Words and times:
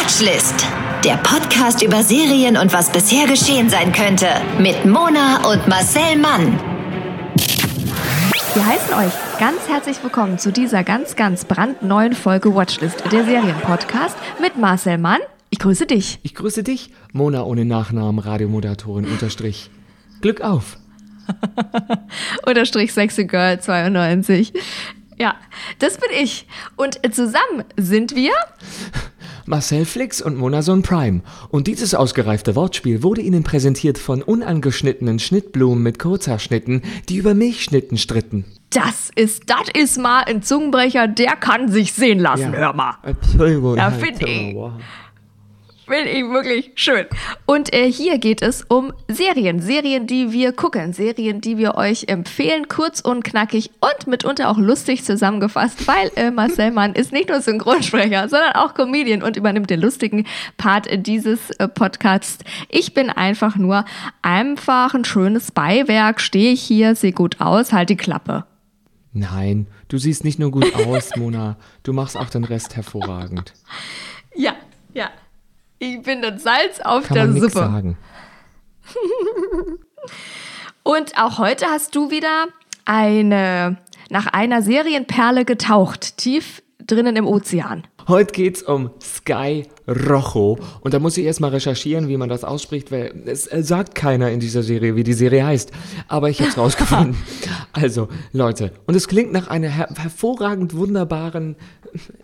Watchlist. 0.00 0.66
Der 1.04 1.18
Podcast 1.18 1.82
über 1.82 2.02
Serien 2.02 2.56
und 2.56 2.72
was 2.72 2.90
bisher 2.90 3.26
geschehen 3.26 3.68
sein 3.68 3.92
könnte. 3.92 4.28
Mit 4.58 4.86
Mona 4.86 5.46
und 5.50 5.68
Marcel 5.68 6.16
Mann. 6.16 6.58
Wir 8.54 8.66
heißen 8.66 8.94
euch 8.94 9.12
ganz 9.38 9.68
herzlich 9.68 10.02
willkommen 10.02 10.38
zu 10.38 10.52
dieser 10.52 10.84
ganz, 10.84 11.16
ganz 11.16 11.44
brandneuen 11.44 12.14
Folge 12.14 12.54
Watchlist, 12.54 13.04
der 13.12 13.24
Serienpodcast 13.24 14.16
mit 14.40 14.56
Marcel 14.56 14.96
Mann. 14.96 15.20
Ich 15.50 15.58
grüße 15.58 15.84
dich. 15.84 16.18
Ich 16.22 16.34
grüße 16.34 16.62
dich, 16.62 16.90
Mona 17.12 17.42
ohne 17.42 17.66
Nachnamen, 17.66 18.20
Radiomoderatorin 18.20 19.04
unterstrich. 19.04 19.70
Glück 20.22 20.40
auf. 20.40 20.78
Unterstrich 22.46 22.94
Sexy 22.94 23.26
Girl 23.26 23.60
92. 23.60 24.54
Ja, 25.18 25.34
das 25.78 25.98
bin 25.98 26.10
ich. 26.18 26.46
Und 26.76 26.98
zusammen 27.14 27.64
sind 27.76 28.16
wir 28.16 28.32
Marcel 29.50 29.84
Flix 29.84 30.22
und 30.22 30.36
Monason 30.36 30.82
Prime. 30.82 31.22
Und 31.50 31.66
dieses 31.66 31.92
ausgereifte 31.92 32.54
Wortspiel 32.54 33.02
wurde 33.02 33.20
Ihnen 33.20 33.42
präsentiert 33.42 33.98
von 33.98 34.22
unangeschnittenen 34.22 35.18
Schnittblumen 35.18 35.82
mit 35.82 35.98
Kurzhaarschnitten, 35.98 36.82
die 37.08 37.16
über 37.16 37.34
Milchschnitten 37.34 37.98
stritten. 37.98 38.44
Das 38.70 39.10
ist, 39.16 39.50
das 39.50 39.68
ist 39.74 39.98
mal 39.98 40.22
ein 40.22 40.42
Zungenbrecher, 40.42 41.08
der 41.08 41.34
kann 41.34 41.68
sich 41.68 41.92
sehen 41.92 42.20
lassen, 42.20 42.54
hör 42.54 42.72
mal. 42.72 42.94
Entschuldigung. 43.02 43.76
Ja, 43.76 43.90
finde 43.90 44.24
ich. 44.24 44.56
Finde 45.90 46.10
ich 46.10 46.22
wirklich 46.22 46.70
schön. 46.76 47.06
Und 47.46 47.74
äh, 47.74 47.90
hier 47.90 48.18
geht 48.18 48.42
es 48.42 48.62
um 48.62 48.92
Serien. 49.08 49.58
Serien, 49.60 50.06
die 50.06 50.30
wir 50.30 50.52
gucken. 50.52 50.92
Serien, 50.92 51.40
die 51.40 51.58
wir 51.58 51.74
euch 51.74 52.04
empfehlen. 52.06 52.68
Kurz 52.68 53.00
und 53.00 53.24
knackig 53.24 53.72
und 53.80 54.06
mitunter 54.06 54.50
auch 54.50 54.58
lustig 54.58 55.02
zusammengefasst, 55.04 55.88
weil 55.88 56.12
äh, 56.14 56.30
Marcel 56.30 56.70
Mann 56.70 56.92
ist 56.92 57.10
nicht 57.10 57.28
nur 57.28 57.40
Synchronsprecher, 57.40 58.28
sondern 58.28 58.52
auch 58.52 58.74
Comedian 58.74 59.24
und 59.24 59.36
übernimmt 59.36 59.68
den 59.68 59.80
lustigen 59.80 60.28
Part 60.58 60.86
dieses 61.06 61.50
äh, 61.58 61.66
Podcasts. 61.66 62.44
Ich 62.68 62.94
bin 62.94 63.10
einfach 63.10 63.56
nur 63.56 63.84
einfach 64.22 64.94
ein 64.94 65.04
schönes 65.04 65.50
Beiwerk. 65.50 66.20
Stehe 66.20 66.52
ich 66.52 66.62
hier, 66.62 66.94
sehe 66.94 67.10
gut 67.10 67.40
aus, 67.40 67.72
halt 67.72 67.90
die 67.90 67.96
Klappe. 67.96 68.44
Nein, 69.12 69.66
du 69.88 69.98
siehst 69.98 70.22
nicht 70.22 70.38
nur 70.38 70.52
gut 70.52 70.72
aus, 70.86 71.16
Mona. 71.16 71.56
Du 71.82 71.92
machst 71.92 72.16
auch 72.16 72.30
den 72.30 72.44
Rest 72.44 72.76
hervorragend. 72.76 73.54
Ja, 74.36 74.54
ja. 74.94 75.10
Ich 75.82 76.02
bin 76.02 76.20
das 76.20 76.42
Salz 76.42 76.78
auf 76.80 77.08
Kann 77.08 77.14
der 77.14 77.26
man 77.26 77.40
Suppe. 77.40 77.52
sagen. 77.52 77.98
Und 80.82 81.18
auch 81.18 81.38
heute 81.38 81.66
hast 81.66 81.94
du 81.96 82.10
wieder 82.10 82.48
eine 82.84 83.78
nach 84.10 84.26
einer 84.26 84.60
Serienperle 84.60 85.46
getaucht, 85.46 86.18
tief 86.18 86.62
drinnen 86.84 87.16
im 87.16 87.26
Ozean. 87.26 87.86
Heute 88.08 88.32
geht's 88.32 88.62
um 88.62 88.90
Sky 89.00 89.64
Rojo. 89.86 90.58
Und 90.80 90.94
da 90.94 90.98
muss 90.98 91.16
ich 91.16 91.24
erstmal 91.24 91.50
recherchieren, 91.50 92.08
wie 92.08 92.16
man 92.16 92.28
das 92.28 92.44
ausspricht, 92.44 92.90
weil 92.92 93.12
es 93.26 93.46
äh, 93.46 93.62
sagt 93.62 93.94
keiner 93.94 94.30
in 94.30 94.40
dieser 94.40 94.62
Serie, 94.62 94.96
wie 94.96 95.02
die 95.04 95.12
Serie 95.12 95.44
heißt. 95.44 95.72
Aber 96.08 96.28
ich 96.30 96.40
hab's 96.40 96.56
rausgefunden. 96.56 97.16
also, 97.72 98.08
Leute, 98.32 98.72
und 98.86 98.94
es 98.94 99.08
klingt 99.08 99.32
nach 99.32 99.48
einer 99.48 99.68
her 99.68 99.88
hervorragend 99.96 100.74
wunderbaren, 100.74 101.56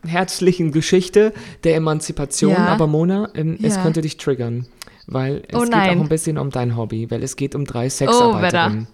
herzlichen 0.06 0.72
Geschichte 0.72 1.32
der 1.64 1.76
Emanzipation. 1.76 2.52
Ja. 2.52 2.66
Aber 2.68 2.86
Mona, 2.86 3.30
ähm, 3.34 3.58
es 3.62 3.76
Ja. 3.76 3.82
könnte 3.82 4.00
dich 4.00 4.16
triggern. 4.16 4.66
Weil 5.08 5.44
es 5.48 5.54
Oh 5.56 5.62
geht 5.62 5.72
auch 5.74 5.78
ein 5.78 6.08
bisschen 6.08 6.36
um 6.36 6.50
dein 6.50 6.76
Hobby, 6.76 7.10
weil 7.10 7.22
es 7.22 7.36
geht 7.36 7.54
um 7.54 7.64
drei 7.64 7.88
Sexarbeiterinnen. 7.88 8.88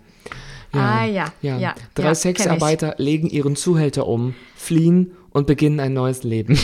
Ah, 0.72 1.04
ja, 1.04 1.26
Ja. 1.42 1.58
ja, 1.58 1.74
Drei 1.94 2.02
ja, 2.04 2.08
kenn 2.08 2.14
Sexarbeiter 2.14 2.94
legen 2.98 3.28
ihren 3.28 3.56
Zuhälter 3.56 4.06
um, 4.06 4.34
fliehen 4.54 5.12
und 5.32 5.46
beginnen 5.46 5.80
ein 5.80 5.94
neues 5.94 6.22
Leben. 6.22 6.58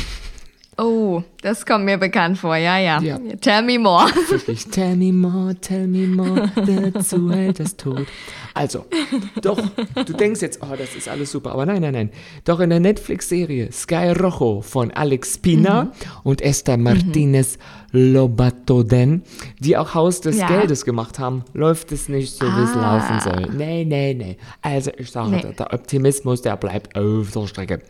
Oh, 0.77 1.24
das 1.42 1.64
kommt 1.67 1.84
mir 1.84 1.98
bekannt 1.98 2.39
vor, 2.39 2.56
ja, 2.56 2.78
ja. 2.78 3.00
Ja. 3.00 3.19
Tell 3.41 3.62
me 3.62 3.78
more. 3.78 4.06
Wirklich, 4.31 4.67
tell 4.69 4.97
me 4.97 5.12
more, 5.12 5.55
tell 5.61 5.86
me 5.86 6.07
more, 6.07 6.51
der 6.67 6.95
Zuhälter 7.02 7.64
ist 7.64 7.79
tot. 7.79 8.07
Also, 8.55 8.86
doch, 9.42 9.61
du 10.05 10.12
denkst 10.14 10.42
jetzt, 10.42 10.61
oh, 10.62 10.74
das 10.77 10.96
ist 10.96 11.08
alles 11.08 11.30
super, 11.30 11.52
aber 11.52 11.64
nein, 11.64 11.80
nein, 11.83 11.92
nein. 11.92 12.11
Doch 12.45 12.58
in 12.58 12.70
der 12.70 12.80
Netflix-Serie 12.80 13.70
Sky 13.70 14.11
Rojo 14.18 14.62
von 14.62 14.90
Alex 14.90 15.39
Pina 15.39 15.85
Mhm. 15.85 15.90
und 16.24 16.40
Esther 16.42 16.77
Martinez 16.77 17.57
Lobatoden, 17.92 19.23
die 19.61 19.77
auch 19.77 19.95
Haus 19.95 20.20
des 20.20 20.39
Ja. 20.39 20.46
Geldes 20.48 20.85
gemacht 20.85 21.18
haben, 21.18 21.45
läuft 21.55 21.92
es 21.92 22.08
nicht 22.08 22.35
so, 22.36 22.45
wie 22.46 22.62
es 22.64 22.70
Ah. 22.77 22.98
laufen 22.98 23.20
soll. 23.20 23.55
Nee, 23.57 23.85
nee, 23.85 24.12
nee. 24.14 24.36
Also, 24.61 24.91
ich 24.98 25.11
sage, 25.11 25.30
Nee. 25.30 25.41
der- 25.42 25.52
der 25.52 25.73
Optimismus, 25.73 26.42
der 26.42 26.57
bleibt 26.57 26.96
auf 26.98 27.30
der 27.33 27.46
Strecke. 27.46 27.80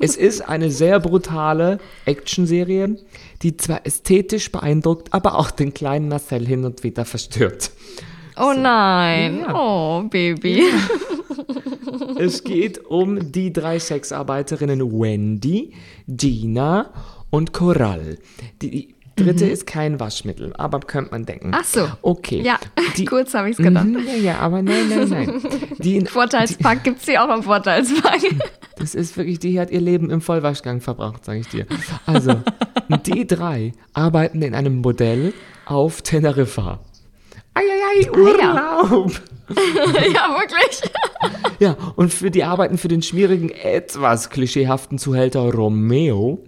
Es 0.00 0.16
ist 0.16 0.42
eine 0.48 0.70
sehr 0.70 1.00
brutale 1.00 1.78
Actionserie, 2.18 2.96
die 3.42 3.56
zwar 3.56 3.86
ästhetisch 3.86 4.50
beeindruckt, 4.50 5.12
aber 5.12 5.38
auch 5.38 5.50
den 5.50 5.72
kleinen 5.72 6.08
Marcel 6.08 6.46
hin 6.46 6.64
und 6.64 6.82
wieder 6.82 7.04
verstört. 7.04 7.70
Oh 8.36 8.52
nein. 8.56 9.40
Ja. 9.40 9.54
Oh, 9.54 10.02
Baby. 10.02 10.64
Es 12.18 12.44
geht 12.44 12.84
um 12.86 13.32
die 13.32 13.52
drei 13.52 13.78
Sexarbeiterinnen 13.78 14.80
Wendy, 14.80 15.72
Gina 16.06 16.90
und 17.30 17.52
Coral. 17.52 18.18
Die, 18.62 18.94
dritte 19.18 19.46
ist 19.46 19.66
kein 19.66 20.00
Waschmittel, 20.00 20.52
aber 20.56 20.80
könnte 20.80 21.10
man 21.10 21.24
denken. 21.26 21.48
Mhm. 21.48 21.54
Ach 21.56 21.64
so. 21.64 21.88
Okay. 22.02 22.42
Ja, 22.42 22.58
Die, 22.96 23.04
kurz 23.04 23.34
habe 23.34 23.50
ich 23.50 23.58
es 23.58 23.64
gedacht. 23.64 23.86
Mhm, 23.86 24.00
ja, 24.06 24.14
ja, 24.14 24.38
aber 24.38 24.62
nein, 24.62 24.88
nein, 24.88 25.08
nein. 25.08 25.42
Die, 25.78 26.04
Vorteilspack 26.04 26.84
gibt's 26.84 27.04
hier 27.04 27.24
auch 27.24 27.34
im 27.34 27.42
Vorteilspack. 27.42 28.20
Das 28.78 28.94
ist 28.94 29.16
wirklich, 29.16 29.40
die 29.40 29.58
hat 29.58 29.72
ihr 29.72 29.80
Leben 29.80 30.08
im 30.08 30.20
Vollwaschgang 30.20 30.80
verbracht, 30.80 31.24
sage 31.24 31.40
ich 31.40 31.48
dir. 31.48 31.66
Also, 32.06 32.40
die 33.06 33.26
drei 33.26 33.72
arbeiten 33.92 34.40
in 34.40 34.54
einem 34.54 34.76
Modell 34.76 35.34
auf 35.66 36.02
Teneriffa. 36.02 36.78
Eieiei, 37.54 38.08
Urlaub! 38.16 39.10
ja, 40.14 40.38
wirklich. 40.38 40.80
Ja, 41.58 41.76
und 41.96 42.14
für 42.14 42.30
die 42.30 42.44
arbeiten 42.44 42.78
für 42.78 42.86
den 42.86 43.02
schwierigen, 43.02 43.50
etwas 43.50 44.30
klischeehaften 44.30 44.98
Zuhälter 44.98 45.52
Romeo. 45.52 46.44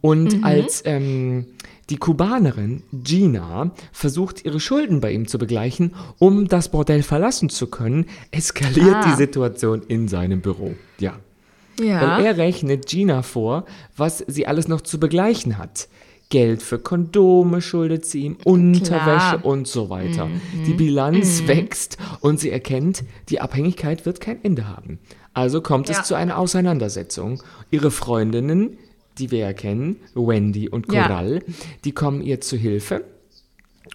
Und 0.00 0.44
als 0.44 0.82
ähm, 0.84 1.46
die 1.90 1.96
Kubanerin 1.96 2.82
Gina 2.92 3.70
versucht, 3.92 4.44
ihre 4.44 4.60
Schulden 4.60 5.00
bei 5.00 5.12
ihm 5.12 5.26
zu 5.26 5.38
begleichen, 5.38 5.94
um 6.18 6.46
das 6.48 6.70
Bordell 6.70 7.02
verlassen 7.02 7.48
zu 7.48 7.66
können, 7.68 8.06
eskaliert 8.30 8.94
Ah. 8.96 9.10
die 9.10 9.16
Situation 9.16 9.82
in 9.88 10.08
seinem 10.08 10.40
Büro. 10.40 10.74
Ja. 10.98 11.14
Ja. 11.80 12.18
Weil 12.18 12.26
er 12.26 12.36
rechnet 12.36 12.86
Gina 12.86 13.22
vor, 13.22 13.64
was 13.96 14.24
sie 14.26 14.46
alles 14.46 14.66
noch 14.68 14.80
zu 14.80 14.98
begleichen 14.98 15.58
hat. 15.58 15.88
Geld 16.30 16.60
für 16.60 16.78
Kondome 16.78 17.62
schuldet 17.62 18.04
sie 18.04 18.24
ihm, 18.24 18.36
Unterwäsche 18.44 19.38
und 19.38 19.66
so 19.66 19.88
weiter. 19.88 20.28
Die 20.66 20.74
Bilanz 20.74 21.44
wächst 21.46 21.96
und 22.20 22.38
sie 22.38 22.50
erkennt, 22.50 23.02
die 23.30 23.40
Abhängigkeit 23.40 24.04
wird 24.04 24.20
kein 24.20 24.44
Ende 24.44 24.68
haben. 24.68 24.98
Also 25.32 25.62
kommt 25.62 25.88
Ja. 25.88 25.98
es 26.00 26.06
zu 26.06 26.14
einer 26.16 26.36
Auseinandersetzung. 26.36 27.42
Ihre 27.70 27.90
Freundinnen, 27.90 28.76
die 29.18 29.30
wir 29.30 29.38
ja 29.40 29.52
kennen, 29.52 29.96
Wendy 30.14 30.68
und 30.68 30.92
Ja. 30.92 31.06
Coral, 31.06 31.42
die 31.84 31.92
kommen 31.92 32.22
ihr 32.22 32.40
zu 32.40 32.56
Hilfe. 32.56 33.04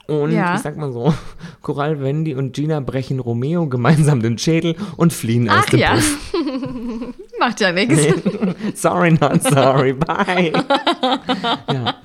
Und 0.07 0.31
Ja. 0.31 0.55
ich 0.55 0.61
sag 0.61 0.75
mal 0.75 0.91
so, 0.91 1.13
Coral, 1.61 2.01
Wendy 2.01 2.33
und 2.35 2.53
Gina 2.53 2.79
brechen 2.79 3.19
Romeo 3.19 3.67
gemeinsam 3.67 4.21
den 4.21 4.37
Schädel 4.37 4.75
und 4.97 5.13
fliehen 5.13 5.49
aus 5.49 5.59
Ach 5.61 5.69
dem 5.69 5.79
ja. 5.79 5.93
Bus. 5.95 6.17
Macht 7.39 7.61
ja 7.61 7.71
nichts. 7.71 8.01
Sorry, 8.81 9.11
not 9.11 9.43
sorry, 9.43 9.93
bye. 9.93 10.51
ja. 11.71 11.95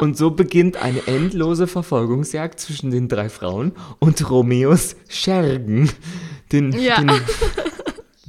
Und 0.00 0.16
so 0.16 0.30
beginnt 0.32 0.76
eine 0.82 1.06
endlose 1.06 1.66
Verfolgungsjagd 1.66 2.58
zwischen 2.58 2.90
den 2.90 3.08
drei 3.08 3.28
Frauen 3.28 3.72
und 4.00 4.28
Romeos 4.30 4.96
Schergen, 5.08 5.90
den, 6.50 6.72
Ja. 6.72 6.96
den, 7.00 7.10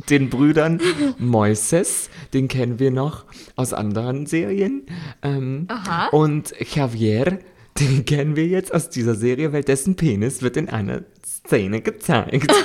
den 0.09 0.29
Brüdern 0.29 0.79
Moises, 1.17 2.09
den 2.33 2.47
kennen 2.47 2.79
wir 2.79 2.91
noch 2.91 3.25
aus 3.55 3.73
anderen 3.73 4.25
Serien, 4.25 4.83
ähm, 5.21 5.67
und 6.11 6.53
Javier, 6.75 7.39
den 7.79 8.05
kennen 8.05 8.35
wir 8.35 8.47
jetzt 8.47 8.73
aus 8.73 8.89
dieser 8.89 9.15
Serie, 9.15 9.53
weil 9.53 9.63
dessen 9.63 9.95
Penis 9.95 10.41
wird 10.41 10.57
in 10.57 10.69
einer 10.69 11.01
Szene 11.25 11.81
gezeigt. 11.81 12.53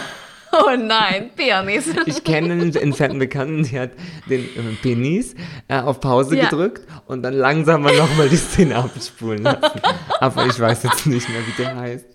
Oh 0.50 0.74
nein, 0.74 1.28
Penis. 1.36 1.88
Ich 2.06 2.24
kenne 2.24 2.54
einen 2.54 2.74
entfernten 2.74 3.18
Bekannten, 3.18 3.68
der 3.70 3.82
hat 3.82 3.90
den 4.30 4.44
äh, 4.44 4.46
Penis 4.80 5.34
äh, 5.68 5.78
auf 5.78 6.00
Pause 6.00 6.38
Ja. 6.38 6.44
gedrückt 6.44 6.86
und 7.06 7.22
dann 7.22 7.34
langsam 7.34 7.82
mal 7.82 7.94
nochmal 7.94 8.30
die 8.30 8.36
Szene 8.38 8.76
abspulen 8.76 9.42
lassen. 9.42 9.78
Aber 10.20 10.46
ich 10.46 10.58
weiß 10.58 10.84
jetzt 10.84 11.06
nicht 11.06 11.28
mehr, 11.28 11.46
wie 11.46 11.62
der 11.62 11.76
heißt. 11.76 12.06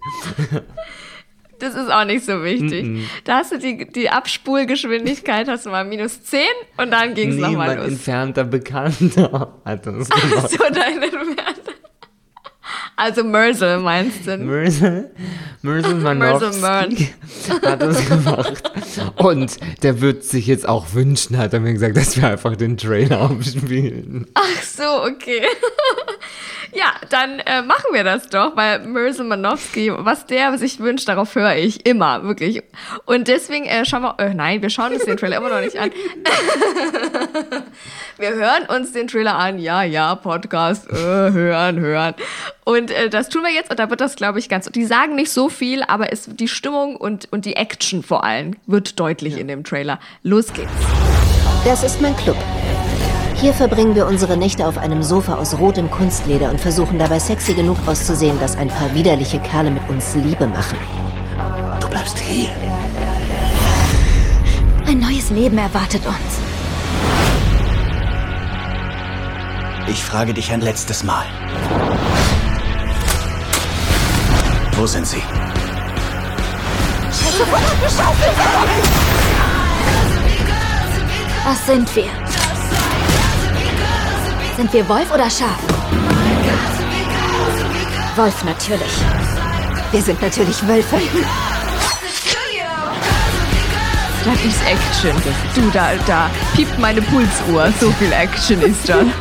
Das 1.63 1.75
ist 1.75 1.89
auch 1.89 2.03
nicht 2.03 2.25
so 2.25 2.43
wichtig. 2.43 3.07
Da 3.23 3.37
hast 3.37 3.53
du 3.53 3.57
die, 3.57 3.87
die 3.89 4.09
Abspulgeschwindigkeit, 4.09 5.47
hast 5.47 5.65
du 5.65 5.69
mal 5.69 5.85
minus 5.85 6.21
10 6.23 6.41
und 6.77 6.91
dann 6.91 7.13
ging 7.13 7.29
es 7.29 7.35
Nee, 7.35 7.41
nochmal 7.41 7.77
los. 7.77 7.87
entfernter 7.87 8.43
Bekannter 8.43 9.53
hat 9.65 9.85
das 9.85 10.09
gemacht. 10.09 10.49
So 10.49 10.57
deine 10.57 11.01
Werte. 11.11 11.71
Also 12.95 13.23
Merzel 13.23 13.79
meinst 13.79 14.27
du? 14.27 14.37
Merzel 14.37 15.11
Merzel 15.61 15.95
Manowski 15.95 17.09
hat 17.65 17.81
das 17.81 18.07
gemacht. 18.07 18.71
Und 19.17 19.57
der 19.83 19.99
wird 20.01 20.23
sich 20.23 20.47
jetzt 20.47 20.67
auch 20.67 20.93
wünschen, 20.93 21.37
hat 21.37 21.53
er 21.53 21.59
mir 21.59 21.73
gesagt, 21.73 21.97
dass 21.97 22.15
wir 22.21 22.27
einfach 22.27 22.55
den 22.55 22.77
Trailer 22.77 23.21
abspielen. 23.31 24.27
Ach 24.35 24.61
so, 24.61 25.03
okay. 25.05 25.41
Ja, 26.75 26.93
dann 27.09 27.39
äh, 27.39 27.61
machen 27.61 27.93
wir 27.93 28.03
das 28.03 28.29
doch, 28.29 28.55
weil 28.55 28.79
Merzel 28.79 29.25
Manowski, 29.25 29.91
was 29.95 30.25
der 30.25 30.57
sich 30.57 30.79
wünscht, 30.79 31.07
darauf 31.07 31.35
höre 31.35 31.55
ich 31.55 31.85
immer, 31.85 32.23
wirklich. 32.23 32.63
Und 33.05 33.27
deswegen 33.27 33.65
äh, 33.65 33.85
schauen 33.85 34.01
wir, 34.01 34.15
äh, 34.17 34.33
nein, 34.33 34.61
wir 34.61 34.71
schauen 34.71 34.93
uns 34.93 35.05
den 35.05 35.17
Trailer 35.17 35.37
immer 35.37 35.49
noch 35.49 35.61
nicht 35.61 35.77
an. 35.77 35.91
wir 38.17 38.33
hören 38.33 38.65
uns 38.75 38.91
den 38.91 39.07
Trailer 39.07 39.35
an, 39.35 39.59
ja, 39.59 39.83
ja, 39.83 40.15
Podcast, 40.15 40.89
äh, 40.89 40.95
hören, 40.95 41.79
hören. 41.79 42.15
Und 42.65 42.89
äh, 42.89 43.09
das 43.09 43.29
tun 43.29 43.43
wir 43.43 43.51
jetzt 43.51 43.69
und 43.69 43.77
da 43.77 43.91
wird 43.91 44.01
das, 44.01 44.15
glaube 44.15 44.39
ich, 44.39 44.49
ganz, 44.49 44.67
die 44.69 44.85
sagen 44.85 45.15
nicht 45.15 45.31
so 45.31 45.49
viel, 45.49 45.83
aber 45.83 46.11
es, 46.11 46.27
die 46.27 46.47
Stimmung 46.47 46.95
und, 46.95 47.31
und 47.31 47.45
die 47.45 47.55
Action 47.55 48.01
vor 48.01 48.23
allem 48.23 48.55
wird 48.65 48.99
deutlich 48.99 49.35
ja. 49.35 49.39
in 49.39 49.47
dem 49.47 49.63
Trailer. 49.63 49.99
Los 50.23 50.51
geht's. 50.53 50.71
Das 51.65 51.83
ist 51.83 52.01
mein 52.01 52.15
Club. 52.17 52.37
Hier 53.35 53.53
verbringen 53.53 53.95
wir 53.95 54.07
unsere 54.07 54.37
Nächte 54.37 54.67
auf 54.67 54.77
einem 54.77 55.03
Sofa 55.03 55.35
aus 55.35 55.57
rotem 55.57 55.89
Kunstleder 55.91 56.49
und 56.49 56.61
versuchen 56.61 56.97
dabei 56.99 57.19
sexy 57.19 57.53
genug 57.53 57.77
auszusehen, 57.85 58.39
dass 58.39 58.55
ein 58.55 58.69
paar 58.69 58.93
widerliche 58.93 59.39
Kerle 59.39 59.71
mit 59.71 59.87
uns 59.89 60.15
Liebe 60.15 60.47
machen. 60.47 60.77
Du 61.79 61.89
bleibst 61.89 62.17
hier. 62.19 62.49
Ein 64.85 64.99
neues 64.99 65.29
Leben 65.29 65.57
erwartet 65.57 66.05
uns. 66.05 66.43
Ich 69.87 70.03
frage 70.03 70.33
dich 70.33 70.51
ein 70.51 70.61
letztes 70.61 71.03
Mal. 71.03 71.25
Wo 74.77 74.87
sind 74.87 75.05
sie? 75.05 75.21
Was 81.45 81.65
sind 81.65 81.95
wir? 81.95 82.42
Sind 84.57 84.71
wir 84.73 84.87
Wolf 84.87 85.11
oder 85.13 85.29
Schaf? 85.29 85.57
Wolf 88.15 88.43
natürlich. 88.43 88.91
Wir 89.91 90.01
sind 90.01 90.21
natürlich 90.21 90.67
Wölfe. 90.67 90.97
Das 94.25 94.35
ist 94.45 94.61
Action. 94.65 95.21
Du, 95.55 95.69
da, 95.71 95.89
da 96.05 96.29
piept 96.55 96.77
meine 96.79 97.01
Pulsuhr. 97.01 97.73
So 97.79 97.91
viel 97.91 98.11
Action 98.11 98.61
ist 98.61 98.87
da. 98.87 98.99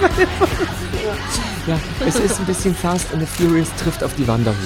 Ja, 1.64 1.78
es 2.04 2.16
ist 2.16 2.40
ein 2.40 2.46
bisschen 2.46 2.74
Fast 2.74 3.12
and 3.12 3.20
the 3.20 3.26
Furious 3.44 3.68
trifft 3.80 4.02
auf 4.02 4.12
die 4.16 4.26
Wanderhure. 4.26 4.58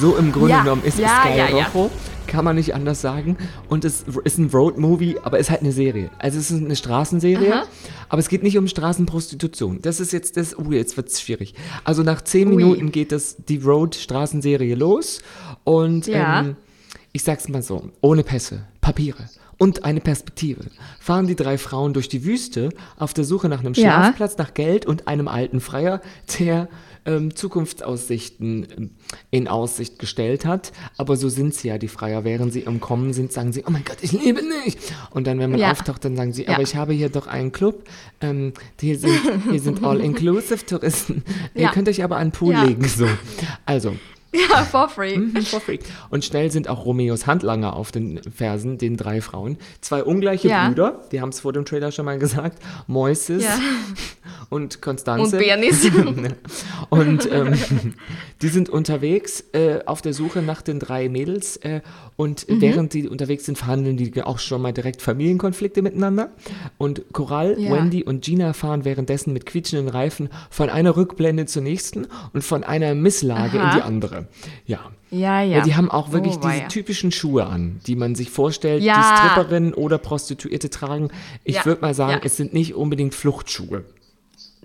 So 0.00 0.16
im 0.16 0.32
Grunde 0.32 0.52
Ja, 0.52 0.62
genommen 0.62 0.82
ist 0.82 0.98
ja, 0.98 1.20
Sky 1.20 1.36
ja, 1.36 1.48
ja. 1.48 1.66
Kann 2.26 2.44
man 2.44 2.56
nicht 2.56 2.74
anders 2.74 3.00
sagen. 3.00 3.36
Und 3.68 3.84
es 3.84 4.04
ist 4.24 4.38
ein 4.38 4.50
Road-Movie, 4.50 5.18
aber 5.22 5.38
es 5.38 5.46
ist 5.46 5.50
halt 5.50 5.60
eine 5.60 5.72
Serie. 5.72 6.10
Also 6.18 6.38
es 6.38 6.50
ist 6.50 6.62
eine 6.64 6.76
Straßenserie, 6.76 7.52
Aha. 7.54 7.64
aber 8.08 8.18
es 8.18 8.28
geht 8.28 8.42
nicht 8.42 8.58
um 8.58 8.66
Straßenprostitution. 8.66 9.80
Das 9.82 10.00
ist 10.00 10.12
jetzt 10.12 10.36
das, 10.36 10.58
oh, 10.58 10.72
jetzt 10.72 10.96
wird's 10.96 11.20
schwierig. 11.20 11.54
Also 11.84 12.02
nach 12.02 12.22
zehn 12.22 12.48
Ui. 12.48 12.56
Minuten 12.56 12.90
geht 12.92 13.12
das, 13.12 13.36
die 13.48 13.58
Road-Straßenserie 13.58 14.74
los 14.74 15.20
und 15.64 16.06
Ja. 16.06 16.40
ähm, 16.40 16.56
ich 17.12 17.22
sag's 17.22 17.48
mal 17.48 17.62
so, 17.62 17.90
ohne 18.00 18.24
Pässe, 18.24 18.64
Papiere 18.80 19.28
und 19.58 19.84
eine 19.84 20.00
Perspektive 20.00 20.64
fahren 20.98 21.26
die 21.28 21.36
drei 21.36 21.58
Frauen 21.58 21.92
durch 21.92 22.08
die 22.08 22.24
Wüste 22.24 22.70
auf 22.98 23.14
der 23.14 23.22
Suche 23.24 23.48
nach 23.48 23.60
einem 23.60 23.74
Ja. 23.74 23.82
Schlafplatz, 23.82 24.36
nach 24.36 24.52
Geld 24.54 24.84
und 24.86 25.06
einem 25.06 25.28
alten 25.28 25.60
Freier, 25.60 26.00
der 26.40 26.68
ähm, 27.06 27.34
Zukunftsaussichten 27.36 28.66
ähm, 28.76 28.90
in 29.30 29.48
Aussicht 29.48 29.98
gestellt 29.98 30.44
hat. 30.46 30.72
Aber 30.96 31.16
so 31.16 31.28
sind 31.28 31.54
sie 31.54 31.68
ja, 31.68 31.78
die 31.78 31.88
Freier. 31.88 32.24
Während 32.24 32.52
sie 32.52 32.60
im 32.60 32.80
Kommen 32.80 33.12
sind, 33.12 33.32
sagen 33.32 33.52
sie, 33.52 33.64
oh 33.66 33.70
mein 33.70 33.84
Gott, 33.84 33.98
ich 34.02 34.12
lebe 34.12 34.40
nicht. 34.64 34.78
Und 35.10 35.26
dann, 35.26 35.38
wenn 35.38 35.50
man 35.50 35.60
Ja. 35.60 35.70
auftaucht, 35.72 36.04
dann 36.04 36.16
sagen 36.16 36.32
sie, 36.32 36.44
Ja. 36.44 36.54
aber 36.54 36.62
ich 36.62 36.76
habe 36.76 36.92
hier 36.92 37.08
doch 37.08 37.26
einen 37.26 37.52
Club. 37.52 37.84
Ähm, 38.20 38.52
hier 38.80 38.98
sind, 38.98 39.18
hier 39.50 39.60
sind 39.60 39.82
All-Inclusive-Touristen. 39.84 41.22
Ihr 41.54 41.62
Ja. 41.62 41.70
könnt 41.72 41.88
euch 41.88 42.02
aber 42.02 42.16
an 42.16 42.28
den 42.28 42.32
Pool 42.32 42.52
Ja. 42.54 42.64
legen. 42.64 42.84
So. 42.88 43.06
Also, 43.66 43.94
Ja, 44.50 44.64
for 44.64 44.88
free. 44.88 45.16
Mhm, 45.16 45.42
for 45.42 45.60
free. 45.60 45.78
Und 46.10 46.24
schnell 46.24 46.50
sind 46.50 46.66
auch 46.68 46.84
Romeos 46.84 47.24
Handlanger 47.28 47.76
auf 47.76 47.92
den 47.92 48.20
Fersen, 48.32 48.78
den 48.78 48.96
drei 48.96 49.20
Frauen. 49.20 49.58
Zwei 49.80 50.02
ungleiche 50.02 50.48
Ja. 50.48 50.66
Brüder, 50.66 51.02
die 51.12 51.20
haben 51.20 51.28
es 51.28 51.38
vor 51.38 51.52
dem 51.52 51.64
Trailer 51.64 51.92
schon 51.92 52.04
mal 52.04 52.18
gesagt, 52.18 52.60
Moises 52.88 53.44
Ja. 53.44 53.56
und 54.50 54.80
Konstanze. 54.82 55.36
Und 55.36 55.42
Bernice. 55.44 55.90
und 56.90 57.30
ähm, 57.30 57.54
die 58.42 58.48
sind 58.48 58.68
unterwegs 58.68 59.44
äh, 59.52 59.80
auf 59.86 60.02
der 60.02 60.12
Suche 60.12 60.42
nach 60.42 60.62
den 60.62 60.78
drei 60.78 61.08
Mädels 61.08 61.56
äh, 61.58 61.80
und 62.16 62.46
Mhm. 62.48 62.60
während 62.60 62.92
die 62.94 63.08
unterwegs 63.08 63.44
sind, 63.46 63.58
verhandeln 63.58 63.96
die 63.96 64.22
auch 64.22 64.38
schon 64.38 64.62
mal 64.62 64.72
direkt 64.72 65.02
Familienkonflikte 65.02 65.82
miteinander. 65.82 66.30
Und 66.78 67.02
Coral, 67.12 67.56
Ja. 67.58 67.72
Wendy 67.72 68.04
und 68.04 68.24
Gina 68.24 68.52
fahren 68.52 68.84
währenddessen 68.84 69.32
mit 69.32 69.46
quietschenden 69.46 69.88
Reifen 69.88 70.28
von 70.50 70.68
einer 70.70 70.96
Rückblende 70.96 71.46
zur 71.46 71.62
nächsten 71.62 72.06
und 72.32 72.42
von 72.42 72.64
einer 72.64 72.94
Misslage 72.94 73.60
Aha. 73.60 73.70
in 73.70 73.76
die 73.76 73.82
andere. 73.82 74.28
Ja. 74.66 74.80
Ja, 75.10 75.42
ja. 75.42 75.58
Ja, 75.58 75.64
die 75.64 75.76
haben 75.76 75.90
auch 75.90 76.10
wirklich 76.12 76.34
Oh, 76.36 76.40
diese 76.42 76.48
weia. 76.62 76.68
typischen 76.68 77.12
Schuhe 77.12 77.46
an, 77.46 77.78
die 77.86 77.94
man 77.94 78.16
sich 78.16 78.30
vorstellt, 78.30 78.82
Ja. 78.82 78.94
die 78.94 79.28
Stripperinnen 79.30 79.72
oder 79.72 79.96
Prostituierte 79.98 80.70
tragen. 80.70 81.10
Ich 81.44 81.56
Ja, 81.56 81.64
würde 81.66 81.82
mal 81.82 81.94
sagen, 81.94 82.12
ja. 82.14 82.20
es 82.24 82.36
sind 82.36 82.52
nicht 82.52 82.74
unbedingt 82.74 83.14
Fluchtschuhe. 83.14 83.84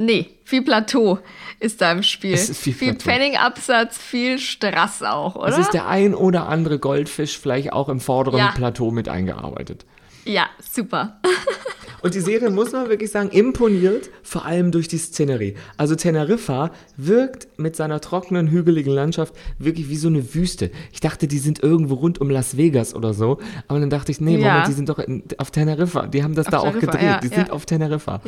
Nee, 0.01 0.29
viel 0.45 0.61
Plateau 0.61 1.19
ist 1.59 1.81
da 1.81 1.91
im 1.91 2.03
Spiel. 2.03 2.37
Viel 2.37 2.93
Plateau. 2.93 2.99
Pfennigabsatz, 3.11 3.97
viel 3.97 4.39
Strass 4.39 5.03
auch, 5.03 5.35
oder? 5.35 5.49
Es 5.49 5.57
ist 5.57 5.73
der 5.73 5.87
ein 5.87 6.15
oder 6.15 6.47
andere 6.47 6.79
Goldfisch 6.79 7.37
vielleicht 7.37 7.73
auch 7.73 7.89
im 7.89 7.99
vorderen 7.99 8.39
Ja. 8.39 8.51
Plateau 8.55 8.91
mit 8.91 9.09
eingearbeitet. 9.09 9.85
Ja, 10.29 10.47
super. 10.73 11.19
Und 12.01 12.13
die 12.13 12.21
Serie, 12.21 12.49
muss 12.49 12.71
man 12.71 12.87
wirklich 12.87 13.11
sagen, 13.11 13.29
imponiert, 13.29 14.09
vor 14.23 14.45
allem 14.45 14.71
durch 14.71 14.87
die 14.87 14.97
Szenerie. 14.97 15.55
Also 15.75 15.95
Teneriffa 15.95 16.71
wirkt 16.95 17.49
mit 17.59 17.75
seiner 17.75 17.99
trockenen, 17.99 18.47
hügeligen 18.49 18.93
Landschaft 18.93 19.33
wirklich 19.57 19.89
wie 19.89 19.97
so 19.97 20.07
eine 20.07 20.33
Wüste. 20.33 20.71
Ich 20.93 21.01
dachte, 21.01 21.27
die 21.27 21.39
sind 21.39 21.61
irgendwo 21.61 21.95
rund 21.95 22.21
um 22.21 22.29
Las 22.29 22.55
Vegas 22.55 22.95
oder 22.95 23.13
so. 23.13 23.39
Aber 23.67 23.81
dann 23.81 23.89
dachte 23.89 24.13
ich, 24.13 24.21
nee, 24.21 24.37
Ja. 24.37 24.47
Moment, 24.47 24.67
die 24.69 24.71
sind 24.71 24.87
doch 24.87 24.99
in, 24.99 25.23
auf 25.39 25.51
Teneriffa. 25.51 26.07
Die 26.07 26.23
haben 26.23 26.35
das 26.35 26.47
da 26.47 26.59
auch 26.59 26.67
Teneriffa, 26.71 26.91
gedreht. 26.91 27.03
ja, 27.03 27.19
die 27.19 27.27
ja. 27.27 27.35
sind 27.35 27.51
auf 27.51 27.65
Teneriffa. 27.65 28.21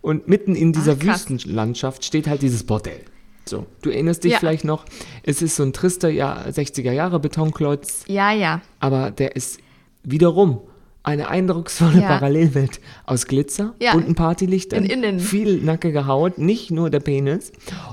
Und 0.00 0.28
mitten 0.28 0.54
in 0.54 0.72
dieser 0.72 0.96
Ach. 1.00 1.04
Wüstenlandschaft 1.04 2.04
steht 2.04 2.28
halt 2.28 2.42
dieses 2.42 2.62
Bordell. 2.62 3.00
So, 3.46 3.66
du 3.82 3.90
erinnerst 3.90 4.22
dich 4.22 4.32
Ja. 4.32 4.38
vielleicht 4.38 4.64
noch, 4.64 4.84
es 5.24 5.42
ist 5.42 5.56
so 5.56 5.64
ein 5.64 5.72
trister 5.72 6.08
ja, 6.08 6.44
60er 6.48 6.92
Jahre 6.92 7.18
Betonklotz, 7.18 8.04
Ja, 8.06 8.30
ja. 8.30 8.60
aber 8.78 9.10
der 9.10 9.34
ist 9.34 9.58
wiederum 10.04 10.60
eine 11.08 11.28
eindrucksvolle 11.28 12.00
Ja. 12.02 12.06
Parallelwelt 12.08 12.80
aus 13.06 13.26
Glitzer, 13.26 13.74
Ja. 13.80 13.92
bunten 13.92 14.14
Partylichtern, 14.14 14.84
In 14.84 14.90
innen. 15.02 15.20
viel 15.20 15.60
nackige 15.62 16.06
Haut, 16.06 16.38
nicht 16.38 16.70
nur 16.70 16.90
der 16.90 17.00
Penis 17.00 17.52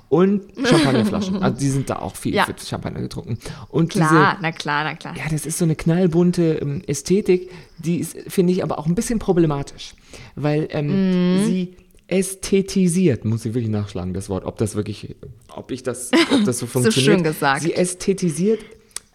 und 0.09 0.43
Champagnerflaschen. 0.63 1.37
also 1.43 1.57
die 1.59 1.69
sind 1.69 1.89
da 1.89 1.97
auch 1.97 2.15
viel 2.15 2.33
Ja. 2.35 2.45
für 2.45 2.53
Champagner 2.63 3.01
getrunken. 3.01 3.37
Und 3.69 3.91
Klar, 3.91 4.37
na 4.41 4.51
klar, 4.51 4.83
na 4.83 4.95
klar. 4.95 5.13
diese, 5.13 5.25
ja, 5.25 5.31
das 5.31 5.45
ist 5.45 5.57
so 5.57 5.65
eine 5.65 5.75
knallbunte 5.75 6.59
ähm, 6.61 6.81
Ästhetik, 6.87 7.49
die 7.77 8.03
finde 8.03 8.53
ich, 8.53 8.63
aber 8.63 8.79
auch 8.79 8.85
ein 8.85 8.95
bisschen 8.95 9.19
problematisch, 9.19 9.95
weil 10.35 10.67
ähm, 10.71 11.39
Mhm. 11.41 11.45
sie 11.45 11.75
ästhetisiert, 12.07 13.25
muss 13.25 13.45
ich 13.45 13.53
wirklich 13.53 13.71
nachschlagen, 13.71 14.13
das 14.13 14.29
Wort, 14.29 14.45
ob 14.45 14.57
das 14.57 14.75
wirklich, 14.75 15.15
ob 15.53 15.71
ich 15.71 15.83
das, 15.83 16.11
ob 16.31 16.43
das 16.45 16.59
so 16.59 16.65
funktioniert. 16.67 17.15
schön 17.15 17.23
gesagt. 17.23 17.61
Sie 17.63 17.73
ästhetisiert 17.73 18.59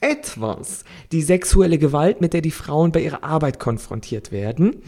etwas 0.00 0.84
die 1.12 1.22
sexuelle 1.22 1.78
Gewalt, 1.78 2.20
mit 2.20 2.32
der 2.32 2.40
die 2.40 2.50
Frauen 2.50 2.92
bei 2.92 3.02
ihrer 3.02 3.24
Arbeit 3.24 3.58
konfrontiert 3.58 4.32
werden. 4.32 4.82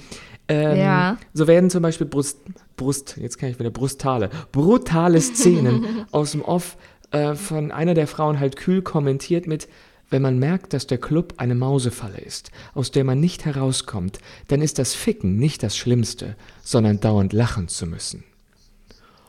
Ähm, 0.48 0.78
Ja. 0.78 1.18
So 1.32 1.46
werden 1.46 1.70
zum 1.70 1.82
Beispiel 1.82 2.06
Brust, 2.06 2.40
Brust, 2.76 3.16
jetzt 3.20 3.38
kann 3.38 3.50
ich 3.50 3.58
wieder 3.58 3.70
brustale, 3.70 4.30
brutale 4.50 5.20
Szenen 5.20 6.06
aus 6.10 6.32
dem 6.32 6.42
Off 6.42 6.76
äh, 7.10 7.34
von 7.34 7.70
einer 7.70 7.94
der 7.94 8.06
Frauen 8.06 8.40
halt 8.40 8.56
kühl 8.56 8.82
kommentiert 8.82 9.46
mit, 9.46 9.68
wenn 10.10 10.22
man 10.22 10.38
merkt, 10.38 10.74
dass 10.74 10.86
der 10.86 10.98
Club 10.98 11.34
eine 11.38 11.54
Mausefalle 11.54 12.18
ist, 12.18 12.50
aus 12.74 12.90
der 12.90 13.04
man 13.04 13.18
nicht 13.18 13.46
herauskommt, 13.46 14.18
dann 14.48 14.60
ist 14.60 14.78
das 14.78 14.94
Ficken 14.94 15.38
nicht 15.38 15.62
das 15.62 15.76
Schlimmste, 15.76 16.36
sondern 16.62 17.00
dauernd 17.00 17.32
lachen 17.32 17.68
zu 17.68 17.86
müssen. 17.86 18.24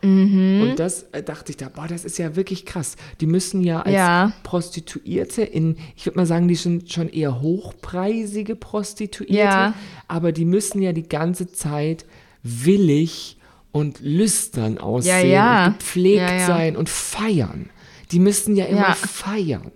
Und 0.04 0.76
das 0.78 1.04
äh, 1.14 1.24
dachte 1.24 1.52
ich 1.52 1.58
da, 1.58 1.70
boah, 1.70 1.88
das 1.88 2.04
ist 2.04 2.18
ja 2.18 2.36
wirklich 2.36 2.66
krass. 2.66 2.98
Die 3.22 3.26
müssen 3.26 3.62
ja 3.62 3.82
als 3.82 3.94
Ja. 3.96 4.34
Prostituierte 4.44 5.44
in, 5.44 5.78
ich 5.96 6.06
würde 6.06 6.18
mal 6.20 6.26
sagen, 6.26 6.48
die 6.50 6.56
sind 6.56 6.92
schon 6.92 7.08
eher 7.10 7.40
hochpreisige 7.42 8.56
Prostituierte, 8.58 9.38
Ja. 9.38 9.74
aber 10.10 10.32
die 10.34 10.46
müssen 10.46 10.82
ja 10.82 10.92
die 10.92 11.08
ganze 11.08 11.52
Zeit 11.52 12.06
willig 12.44 13.38
und 13.72 14.02
lüstern 14.02 14.78
aussehen 14.78 15.32
ja. 15.32 15.68
und 15.68 15.80
gepflegt 15.80 16.42
sein 16.46 16.76
und 16.76 16.90
feiern. 16.90 17.70
Die 18.12 18.20
müssen 18.20 18.56
ja 18.56 18.66
immer 18.66 18.94
feiern. 18.96 19.72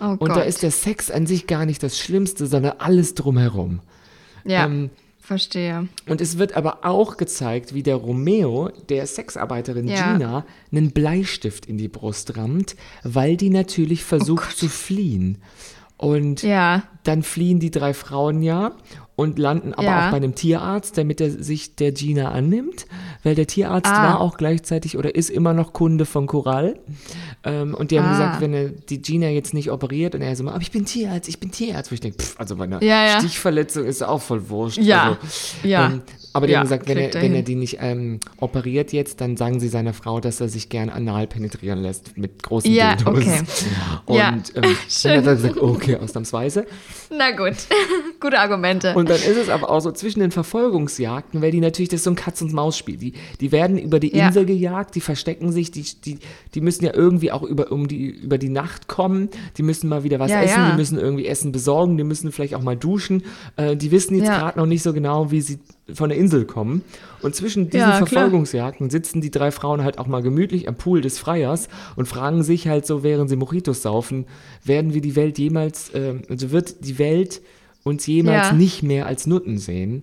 Oh 0.00 0.16
Und 0.18 0.28
da 0.30 0.34
Gott. 0.36 0.46
ist 0.46 0.62
der 0.62 0.70
Sex 0.70 1.10
an 1.10 1.26
sich 1.26 1.46
gar 1.46 1.66
nicht 1.66 1.82
das 1.82 1.98
Schlimmste, 1.98 2.46
sondern 2.46 2.74
alles 2.78 3.14
drumherum. 3.14 3.80
ja. 4.44 4.64
Ähm, 4.66 4.90
Verstehe. 5.26 5.88
Und 6.08 6.20
es 6.20 6.38
wird 6.38 6.56
aber 6.56 6.84
auch 6.84 7.16
gezeigt, 7.16 7.74
wie 7.74 7.82
der 7.82 7.96
Romeo 7.96 8.70
der 8.88 9.06
Sexarbeiterin 9.08 9.88
Ja. 9.88 10.12
Gina 10.12 10.46
einen 10.70 10.92
Bleistift 10.92 11.66
in 11.66 11.78
die 11.78 11.88
Brust 11.88 12.36
rammt, 12.36 12.76
weil 13.02 13.36
die 13.36 13.50
natürlich 13.50 14.04
versucht 14.04 14.56
zu 14.56 14.68
fliehen. 14.68 15.38
Und 15.96 16.44
Oh 16.44 16.46
Ja. 16.46 16.84
dann 17.02 17.24
fliehen 17.24 17.58
die 17.58 17.72
drei 17.72 17.92
Frauen 17.92 18.40
ja 18.42 18.72
und 19.16 19.38
landen 19.38 19.72
aber 19.72 19.82
Ja. 19.86 20.06
auch 20.06 20.10
bei 20.10 20.18
einem 20.18 20.34
Tierarzt, 20.34 20.96
damit 20.98 21.20
er 21.22 21.30
sich 21.30 21.74
der 21.74 21.92
Gina 21.92 22.30
annimmt, 22.32 22.86
weil 23.24 23.34
der 23.34 23.46
Tierarzt 23.46 23.90
Ah. 23.90 24.02
war 24.02 24.20
auch 24.20 24.36
gleichzeitig 24.36 24.98
oder 24.98 25.14
ist 25.14 25.30
immer 25.30 25.54
noch 25.54 25.72
Kunde 25.72 26.04
von 26.04 26.26
Coral. 26.26 26.76
Ähm, 27.42 27.74
und 27.74 27.90
die 27.90 27.98
haben 27.98 28.06
Ah. 28.08 28.10
gesagt, 28.12 28.40
wenn 28.42 28.52
er 28.52 28.68
die 28.68 29.00
Gina 29.00 29.28
jetzt 29.28 29.54
nicht 29.54 29.70
operiert 29.70 30.14
und 30.14 30.20
er 30.22 30.36
so, 30.36 30.46
aber 30.46 30.60
ich 30.60 30.70
bin 30.70 30.84
Tierarzt, 30.84 31.28
ich 31.28 31.40
bin 31.40 31.50
Tierarzt, 31.50 31.90
wo 31.90 31.94
ich 31.94 32.00
denke, 32.00 32.18
pff, 32.22 32.38
also 32.38 32.56
bei 32.56 32.64
einer 32.64 32.82
Ja, 32.82 33.06
ja. 33.06 33.18
Stichverletzung 33.18 33.86
ist 33.86 34.02
auch 34.02 34.20
voll 34.20 34.48
wurscht. 34.50 34.78
Ja. 34.78 35.16
Also, 35.22 35.68
Ja. 35.68 35.86
ähm, 35.86 36.02
aber 36.34 36.46
die 36.46 36.54
haben 36.56 36.64
gesagt, 36.64 36.86
wenn 36.86 36.98
er, 36.98 37.14
wenn 37.14 37.34
er 37.34 37.40
die 37.42 37.54
nicht 37.54 37.78
ähm, 37.80 38.20
operiert 38.38 38.92
jetzt, 38.92 39.22
dann 39.22 39.38
sagen 39.38 39.58
sie 39.60 39.68
seiner 39.68 39.94
Frau, 39.94 40.20
dass 40.20 40.38
er 40.42 40.50
sich 40.50 40.68
gern 40.68 40.90
anal 40.90 41.26
penetrieren 41.26 41.78
lässt 41.78 42.18
mit 42.18 42.42
großen 42.42 42.70
Ja, 42.70 42.96
Dildos. 42.96 43.16
okay. 43.16 43.40
Und 44.06 44.16
Ja. 44.16 44.28
ähm, 44.34 44.44
dann 45.02 45.16
hat 45.16 45.26
er 45.26 45.34
gesagt, 45.36 45.56
okay, 45.56 45.96
ausnahmsweise. 45.96 46.66
Na 47.10 47.30
gut. 47.30 47.54
Gute 48.20 48.38
Argumente. 48.38 48.94
Und 48.94 49.05
dann 49.08 49.16
ist 49.18 49.36
es 49.36 49.48
aber 49.48 49.70
auch 49.70 49.80
so 49.80 49.90
zwischen 49.92 50.20
den 50.20 50.30
Verfolgungsjagden, 50.30 51.40
weil 51.42 51.50
die 51.50 51.60
natürlich, 51.60 51.88
das 51.88 52.00
ist 52.00 52.04
so 52.04 52.10
ein 52.10 52.16
Katz-und-Maus-Spiel. 52.16 52.96
Die, 52.96 53.12
die 53.40 53.52
werden 53.52 53.78
über 53.78 54.00
die 54.00 54.14
Ja. 54.14 54.26
Insel 54.28 54.46
gejagt, 54.46 54.94
die 54.94 55.00
verstecken 55.00 55.52
sich, 55.52 55.70
die, 55.70 55.84
die, 56.04 56.18
die 56.54 56.60
müssen 56.60 56.84
ja 56.84 56.94
irgendwie 56.94 57.32
auch 57.32 57.42
über, 57.42 57.70
um 57.72 57.88
die, 57.88 58.06
über 58.08 58.38
die 58.38 58.48
Nacht 58.48 58.88
kommen, 58.88 59.28
die 59.56 59.62
müssen 59.62 59.88
mal 59.88 60.04
wieder 60.04 60.18
was 60.18 60.30
Ja, 60.30 60.42
essen, 60.42 60.60
ja. 60.60 60.70
die 60.70 60.76
müssen 60.76 60.98
irgendwie 60.98 61.26
Essen 61.26 61.52
besorgen, 61.52 61.96
die 61.96 62.04
müssen 62.04 62.32
vielleicht 62.32 62.54
auch 62.54 62.62
mal 62.62 62.76
duschen. 62.76 63.22
Äh, 63.56 63.76
die 63.76 63.90
wissen 63.90 64.16
jetzt 64.16 64.26
Ja. 64.28 64.38
gerade 64.38 64.58
noch 64.58 64.66
nicht 64.66 64.82
so 64.82 64.92
genau, 64.92 65.30
wie 65.30 65.40
sie 65.40 65.58
von 65.92 66.08
der 66.08 66.18
Insel 66.18 66.44
kommen. 66.46 66.82
Und 67.22 67.34
zwischen 67.36 67.70
diesen 67.70 67.78
Ja. 67.88 67.92
Verfolgungsjagden 67.96 68.90
sitzen 68.90 69.20
die 69.20 69.30
drei 69.30 69.50
Frauen 69.52 69.84
halt 69.84 69.98
auch 69.98 70.06
mal 70.06 70.20
gemütlich 70.22 70.68
am 70.68 70.74
Pool 70.76 71.00
des 71.00 71.18
Freiers 71.18 71.68
und 71.94 72.06
fragen 72.06 72.42
sich 72.42 72.66
halt 72.68 72.86
so, 72.86 73.02
während 73.02 73.30
sie 73.30 73.36
Mojitos 73.36 73.82
saufen, 73.82 74.26
werden 74.64 74.94
wir 74.94 75.00
die 75.00 75.14
Welt 75.16 75.38
jemals, 75.38 75.90
äh, 75.90 76.14
also 76.28 76.50
wird 76.50 76.84
die 76.84 76.98
Welt 76.98 77.40
uns 77.86 78.06
jemals 78.06 78.48
Ja. 78.48 78.52
nicht 78.52 78.82
mehr 78.82 79.06
als 79.06 79.26
Nutten 79.26 79.58
sehen. 79.58 80.02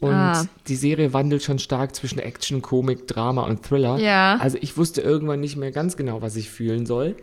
Und 0.00 0.10
Ah. 0.14 0.46
die 0.66 0.74
Serie 0.74 1.12
wandelt 1.12 1.42
schon 1.44 1.58
stark 1.60 1.94
zwischen 1.94 2.18
Action, 2.18 2.60
Komik, 2.62 3.06
Drama 3.06 3.42
und 3.44 3.62
Thriller. 3.62 3.98
Ja. 3.98 4.36
Also 4.40 4.58
ich 4.60 4.76
wusste 4.76 5.00
irgendwann 5.02 5.38
nicht 5.40 5.56
mehr 5.56 5.70
ganz 5.70 5.96
genau, 5.96 6.22
was 6.22 6.34
ich 6.36 6.50
fühlen 6.50 6.86
soll. 6.86 7.14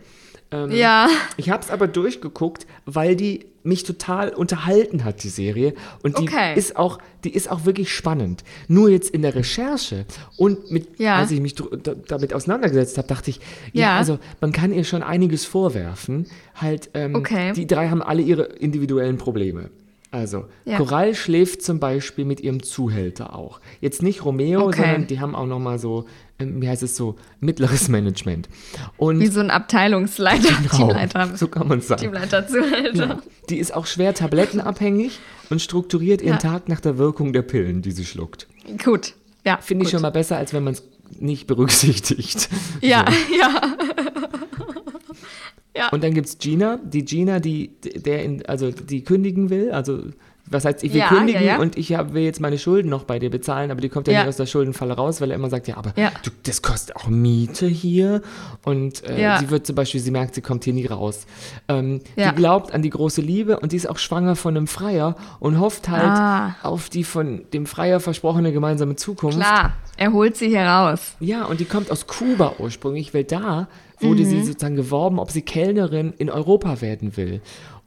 Ähm, 0.50 0.70
ja. 0.70 1.08
Ich 1.36 1.50
habe 1.50 1.62
es 1.62 1.70
aber 1.70 1.88
durchgeguckt, 1.88 2.66
weil 2.86 3.16
die 3.16 3.46
mich 3.62 3.84
total 3.84 4.30
unterhalten 4.30 5.04
hat, 5.04 5.22
die 5.22 5.28
Serie. 5.28 5.74
Und 6.02 6.18
die 6.18 6.22
Okay. 6.22 6.54
ist 6.56 6.76
auch, 6.76 6.98
die 7.24 7.34
ist 7.34 7.50
auch 7.50 7.64
wirklich 7.66 7.92
spannend. 7.92 8.42
Nur 8.68 8.88
jetzt 8.88 9.10
in 9.10 9.22
der 9.22 9.34
Recherche 9.34 10.06
und 10.36 10.70
mit, 10.70 10.98
Ja. 10.98 11.16
als 11.16 11.30
ich 11.30 11.40
mich 11.40 11.54
damit 12.08 12.32
auseinandergesetzt 12.34 12.96
habe, 12.98 13.08
dachte 13.08 13.30
ich, 13.30 13.40
ja, 13.72 13.82
Ja. 13.92 13.96
also 13.98 14.18
man 14.40 14.52
kann 14.52 14.72
ihr 14.72 14.84
schon 14.84 15.02
einiges 15.02 15.44
vorwerfen. 15.44 16.26
Halt, 16.54 16.90
ähm, 16.94 17.14
Okay. 17.14 17.52
die 17.52 17.66
drei 17.66 17.88
haben 17.88 18.02
alle 18.02 18.22
ihre 18.22 18.44
individuellen 18.44 19.18
Probleme. 19.18 19.70
Also, 20.12 20.46
Ja. 20.64 20.76
Coral 20.76 21.14
schläft 21.14 21.62
zum 21.62 21.78
Beispiel 21.78 22.24
mit 22.24 22.40
ihrem 22.40 22.62
Zuhälter 22.64 23.34
auch. 23.36 23.60
Jetzt 23.80 24.02
nicht 24.02 24.24
Romeo, 24.24 24.62
Okay. 24.66 24.80
sondern 24.82 25.06
die 25.06 25.20
haben 25.20 25.36
auch 25.36 25.46
noch 25.46 25.60
mal 25.60 25.78
so, 25.78 26.06
ähm, 26.40 26.60
wie 26.60 26.68
heißt 26.68 26.82
es 26.82 26.96
so, 26.96 27.14
mittleres 27.38 27.88
Management. 27.88 28.48
Und 28.96 29.20
Wie 29.20 29.28
so 29.28 29.38
ein 29.38 29.50
Abteilungsleiter, 29.50 30.48
Genau, 30.62 30.88
Teamleiter. 30.88 31.36
so 31.36 31.46
kann 31.46 31.68
man 31.68 31.78
es 31.78 31.86
sagen. 31.88 32.00
Teamleiter 32.02 32.46
Zuhälter. 32.48 33.06
Ja. 33.06 33.18
Die 33.50 33.58
ist 33.58 33.72
auch 33.72 33.86
schwer 33.86 34.12
tablettenabhängig 34.14 35.20
und 35.48 35.62
strukturiert 35.62 36.22
ihren 36.22 36.32
Ja. 36.32 36.38
Tag 36.38 36.68
nach 36.68 36.80
der 36.80 36.98
Wirkung 36.98 37.32
der 37.32 37.42
Pillen, 37.42 37.80
die 37.82 37.92
sie 37.92 38.04
schluckt. 38.04 38.48
Gut. 38.84 39.14
Ja. 39.46 39.58
Finde 39.62 39.84
ich 39.84 39.90
schon 39.92 40.02
mal 40.02 40.10
besser, 40.10 40.36
als 40.36 40.52
wenn 40.52 40.64
man 40.64 40.74
es 40.74 40.82
nicht 41.20 41.46
berücksichtigt. 41.46 42.48
Ja, 42.80 43.04
So. 43.08 43.34
ja. 43.40 43.76
Ja. 45.76 45.88
Und 45.90 46.02
dann 46.02 46.14
gibt 46.14 46.26
es 46.26 46.38
Gina, 46.38 46.78
die 46.82 47.04
Gina, 47.04 47.40
die, 47.40 47.68
der 47.80 48.24
in, 48.24 48.44
also 48.46 48.70
die 48.70 49.04
kündigen 49.04 49.50
will, 49.50 49.70
also 49.70 50.04
was 50.50 50.64
heißt, 50.64 50.82
ich 50.84 50.92
will 50.92 51.00
Ja, 51.00 51.08
kündigen 51.08 51.40
ja, 51.42 51.52
ja. 51.54 51.58
und 51.58 51.78
ich 51.78 51.94
hab, 51.94 52.12
will 52.12 52.22
jetzt 52.24 52.40
meine 52.40 52.58
Schulden 52.58 52.88
noch 52.90 53.04
bei 53.04 53.18
dir 53.18 53.30
bezahlen, 53.30 53.70
aber 53.70 53.80
die 53.80 53.88
kommt 53.88 54.08
ja, 54.08 54.18
nicht 54.20 54.28
aus 54.28 54.36
der 54.36 54.46
Schuldenfalle 54.46 54.94
raus, 54.94 55.20
weil 55.20 55.30
er 55.30 55.36
immer 55.36 55.48
sagt, 55.48 55.68
ja, 55.68 55.76
aber 55.76 55.92
Ja. 55.96 56.10
Du, 56.24 56.30
das 56.42 56.60
kostet 56.60 56.96
auch 56.96 57.06
Miete 57.08 57.66
hier 57.66 58.20
und 58.64 59.08
äh, 59.08 59.36
sie 59.38 59.50
wird 59.50 59.66
zum 59.66 59.76
Beispiel, 59.76 60.00
sie 60.00 60.10
merkt, 60.10 60.34
sie 60.34 60.40
kommt 60.42 60.64
hier 60.64 60.72
nie 60.74 60.86
raus. 60.86 61.26
Ähm. 61.68 62.00
Die 62.16 62.34
glaubt 62.34 62.72
an 62.74 62.82
die 62.82 62.90
große 62.90 63.20
Liebe 63.20 63.58
und 63.60 63.72
die 63.72 63.76
ist 63.76 63.88
auch 63.88 63.98
schwanger 63.98 64.36
von 64.36 64.56
einem 64.56 64.66
Freier 64.66 65.16
und 65.38 65.58
hofft 65.60 65.88
halt 65.88 66.02
Ah. 66.04 66.56
auf 66.62 66.88
die 66.90 67.04
von 67.04 67.42
dem 67.52 67.66
Freier 67.66 68.00
versprochene 68.00 68.52
gemeinsame 68.52 68.96
Zukunft. 68.96 69.38
Klar, 69.38 69.74
er 69.96 70.12
holt 70.12 70.36
sie 70.36 70.48
hier 70.48 70.62
raus. 70.64 71.14
Ja, 71.20 71.44
und 71.44 71.60
die 71.60 71.64
kommt 71.64 71.90
aus 71.90 72.06
Kuba 72.06 72.54
ursprünglich, 72.58 73.14
weil 73.14 73.24
da 73.24 73.68
wurde 74.00 74.22
Mhm. 74.22 74.26
sie 74.26 74.42
sozusagen 74.44 74.76
geworben, 74.76 75.18
ob 75.18 75.30
sie 75.30 75.42
Kellnerin 75.42 76.12
in 76.18 76.30
Europa 76.30 76.80
werden 76.80 77.16
will. 77.16 77.40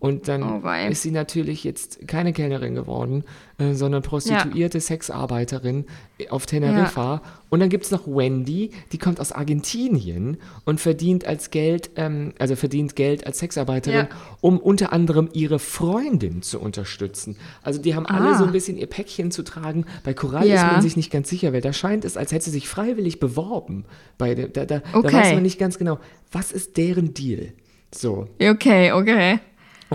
Und 0.03 0.27
dann 0.27 0.43
Oh 0.43 0.69
ist 0.89 1.01
sie 1.03 1.11
natürlich 1.11 1.63
jetzt 1.63 2.09
keine 2.09 2.33
Kellnerin 2.33 2.75
geworden, 2.75 3.23
äh, 3.57 3.73
sondern 3.73 4.01
prostituierte 4.03 4.81
Sexarbeiterin 4.81 5.85
auf 6.29 6.45
Teneriffa. 6.45 7.21
Und 7.49 7.61
dann 7.61 7.69
gibt 7.69 7.85
es 7.85 7.91
noch 7.91 8.05
Wendy, 8.05 8.71
die 8.91 8.97
kommt 8.97 9.21
aus 9.21 9.31
Argentinien 9.31 10.39
und 10.65 10.81
verdient 10.81 11.25
als 11.25 11.51
Geld, 11.51 11.91
ähm, 11.95 12.33
also 12.37 12.57
verdient 12.57 12.97
Geld 12.97 13.25
als 13.25 13.39
Sexarbeiterin, 13.39 14.07
Ja. 14.09 14.15
um 14.41 14.59
unter 14.59 14.91
anderem 14.91 15.29
ihre 15.31 15.57
Freundin 15.57 16.41
zu 16.41 16.59
unterstützen. 16.59 17.37
Also 17.61 17.81
die 17.81 17.95
haben 17.95 18.05
alle 18.05 18.31
Ah. 18.31 18.37
so 18.37 18.43
ein 18.43 18.51
bisschen 18.51 18.77
ihr 18.77 18.87
Päckchen 18.87 19.31
zu 19.31 19.41
tragen. 19.43 19.85
Bei 20.03 20.13
Coral 20.13 20.45
Ja. 20.45 20.55
ist 20.55 20.71
man 20.73 20.81
sich 20.81 20.97
nicht 20.97 21.11
ganz 21.11 21.29
sicher, 21.29 21.53
weil 21.53 21.61
da 21.61 21.71
scheint 21.71 22.03
es, 22.03 22.17
als 22.17 22.33
hätte 22.33 22.43
sie 22.43 22.51
sich 22.51 22.67
freiwillig 22.67 23.21
beworben. 23.21 23.85
Bei 24.17 24.35
da, 24.35 24.47
da, 24.47 24.65
da 24.65 24.81
Okay. 24.91 25.13
weiß 25.13 25.33
man 25.35 25.43
nicht 25.43 25.59
ganz 25.59 25.77
genau, 25.77 25.97
was 26.33 26.51
ist 26.51 26.75
deren 26.75 27.13
Deal. 27.13 27.53
So. 27.95 28.27
Okay, 28.41 28.91
okay. 28.91 29.39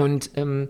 Und 0.01 0.31
ähm, 0.37 0.69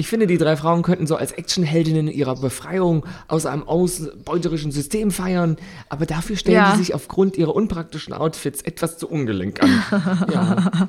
ich 0.00 0.06
finde, 0.06 0.28
die 0.28 0.38
drei 0.38 0.56
Frauen 0.56 0.82
könnten 0.82 1.08
so 1.08 1.16
als 1.16 1.32
Actionheldinnen 1.32 2.06
ihrer 2.06 2.36
Befreiung 2.36 3.04
aus 3.26 3.46
einem 3.46 3.64
ausbeuterischen 3.64 4.70
System 4.70 5.10
feiern, 5.10 5.56
aber 5.88 6.06
dafür 6.06 6.36
stellen 6.36 6.56
Ja. 6.56 6.70
sie 6.72 6.78
sich 6.78 6.94
aufgrund 6.94 7.36
ihrer 7.36 7.54
unpraktischen 7.56 8.12
Outfits 8.14 8.62
etwas 8.62 8.96
zu 8.98 9.08
ungelenk 9.08 9.60
an. 9.60 9.82
ja. 10.32 10.88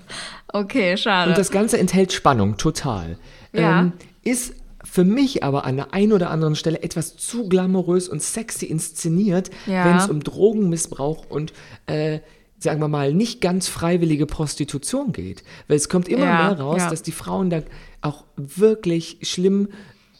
Okay, 0.54 0.96
schade. 0.96 1.32
Und 1.32 1.38
das 1.40 1.50
Ganze 1.50 1.80
enthält 1.80 2.14
Spannung, 2.14 2.58
total. 2.58 3.18
Ja. 3.52 3.80
Ähm, 3.82 3.94
ist 4.24 4.54
für 4.84 5.04
mich 5.04 5.44
aber 5.44 5.66
an 5.66 5.76
der 5.78 5.94
einen 5.94 6.14
oder 6.14 6.30
anderen 6.30 6.56
Stelle 6.56 6.84
etwas 6.84 7.18
zu 7.18 7.50
glamourös 7.50 8.10
und 8.10 8.22
sexy 8.22 8.66
inszeniert, 8.66 9.50
Ja. 9.66 9.86
wenn 9.86 9.98
es 9.98 10.08
um 10.08 10.24
Drogenmissbrauch 10.24 11.26
und 11.30 11.52
äh, 11.88 12.20
sagen 12.60 12.82
wir 12.82 12.88
mal, 12.88 13.14
nicht 13.14 13.42
ganz 13.42 13.68
freiwillige 13.68 14.26
Prostitution 14.26 15.12
geht. 15.12 15.44
Weil 15.68 15.78
es 15.78 15.90
kommt 15.90 16.08
immer 16.08 16.26
Ja, 16.26 16.48
mehr 16.50 16.60
raus, 16.60 16.80
ja. 16.80 16.90
dass 16.90 17.02
die 17.02 17.12
Frauen 17.12 17.50
da 17.50 17.62
auch 18.02 18.26
wirklich 18.36 19.18
schlimm, 19.24 19.70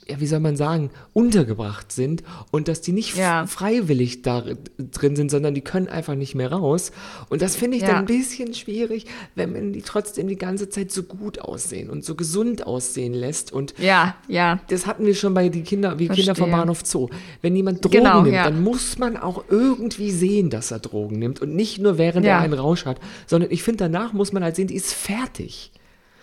ja, 0.10 0.20
wie 0.20 0.26
soll 0.28 0.40
man 0.40 0.56
sagen, 0.56 0.90
untergebracht 1.14 1.92
sind 1.92 2.24
und 2.52 2.68
dass 2.68 2.82
die 2.82 2.92
nicht 2.92 3.16
Ja. 3.16 3.46
freiwillig 3.48 4.22
da 4.24 4.44
drin 4.78 5.16
sind, 5.16 5.30
sondern 5.32 5.54
die 5.54 5.62
können 5.62 5.88
einfach 5.88 6.16
nicht 6.16 6.36
mehr 6.36 6.52
raus. 6.52 6.92
Und 7.30 7.42
das 7.42 7.56
finde 7.56 7.78
ich 7.78 7.84
Ja. 7.84 7.90
dann 7.90 7.98
ein 8.00 8.06
bisschen 8.06 8.54
schwierig, 8.54 9.06
wenn 9.36 9.54
man 9.54 9.74
die 9.74 9.82
trotzdem 9.82 10.28
die 10.28 10.38
ganze 10.38 10.70
Zeit 10.70 10.92
so 10.92 11.04
gut 11.04 11.40
aussehen 11.40 11.90
und 11.90 12.04
so 12.04 12.16
gesund 12.16 12.66
aussehen 12.66 13.14
lässt. 13.14 13.52
Und 13.54 13.74
ja, 13.78 14.16
ja. 14.28 14.60
das 14.70 14.88
hatten 14.88 15.06
wir 15.06 15.14
schon 15.16 15.34
bei 15.34 15.50
die 15.50 15.62
Kinder, 15.64 16.00
wie 16.00 16.08
Kinder 16.08 16.34
vom 16.36 16.50
Verstehe. 16.50 16.52
Bahnhof 16.60 16.82
Zoo. 16.86 17.10
Wenn 17.42 17.56
jemand 17.56 17.84
Drogen 17.86 17.98
Genau, 18.00 18.22
nimmt, 18.24 18.34
ja. 18.36 18.46
dann 18.46 18.64
muss 18.64 18.98
man 18.98 19.18
auch 19.18 19.44
irgendwie 19.50 20.12
sehen, 20.12 20.50
dass 20.50 20.72
er 20.72 20.80
Drogen 20.80 21.20
nimmt 21.20 21.42
und 21.42 21.56
nicht 21.56 21.80
nur 21.80 21.98
während 21.98 22.26
er 22.26 22.40
einen 22.40 22.54
Rausch 22.54 22.86
hat, 22.86 23.00
sondern 23.28 23.52
ich 23.52 23.62
finde 23.64 23.84
danach 23.86 24.14
muss 24.14 24.34
man 24.34 24.44
halt 24.44 24.56
sehen, 24.56 24.68
die 24.68 24.76
ist 24.76 24.94
fertig. 24.94 25.72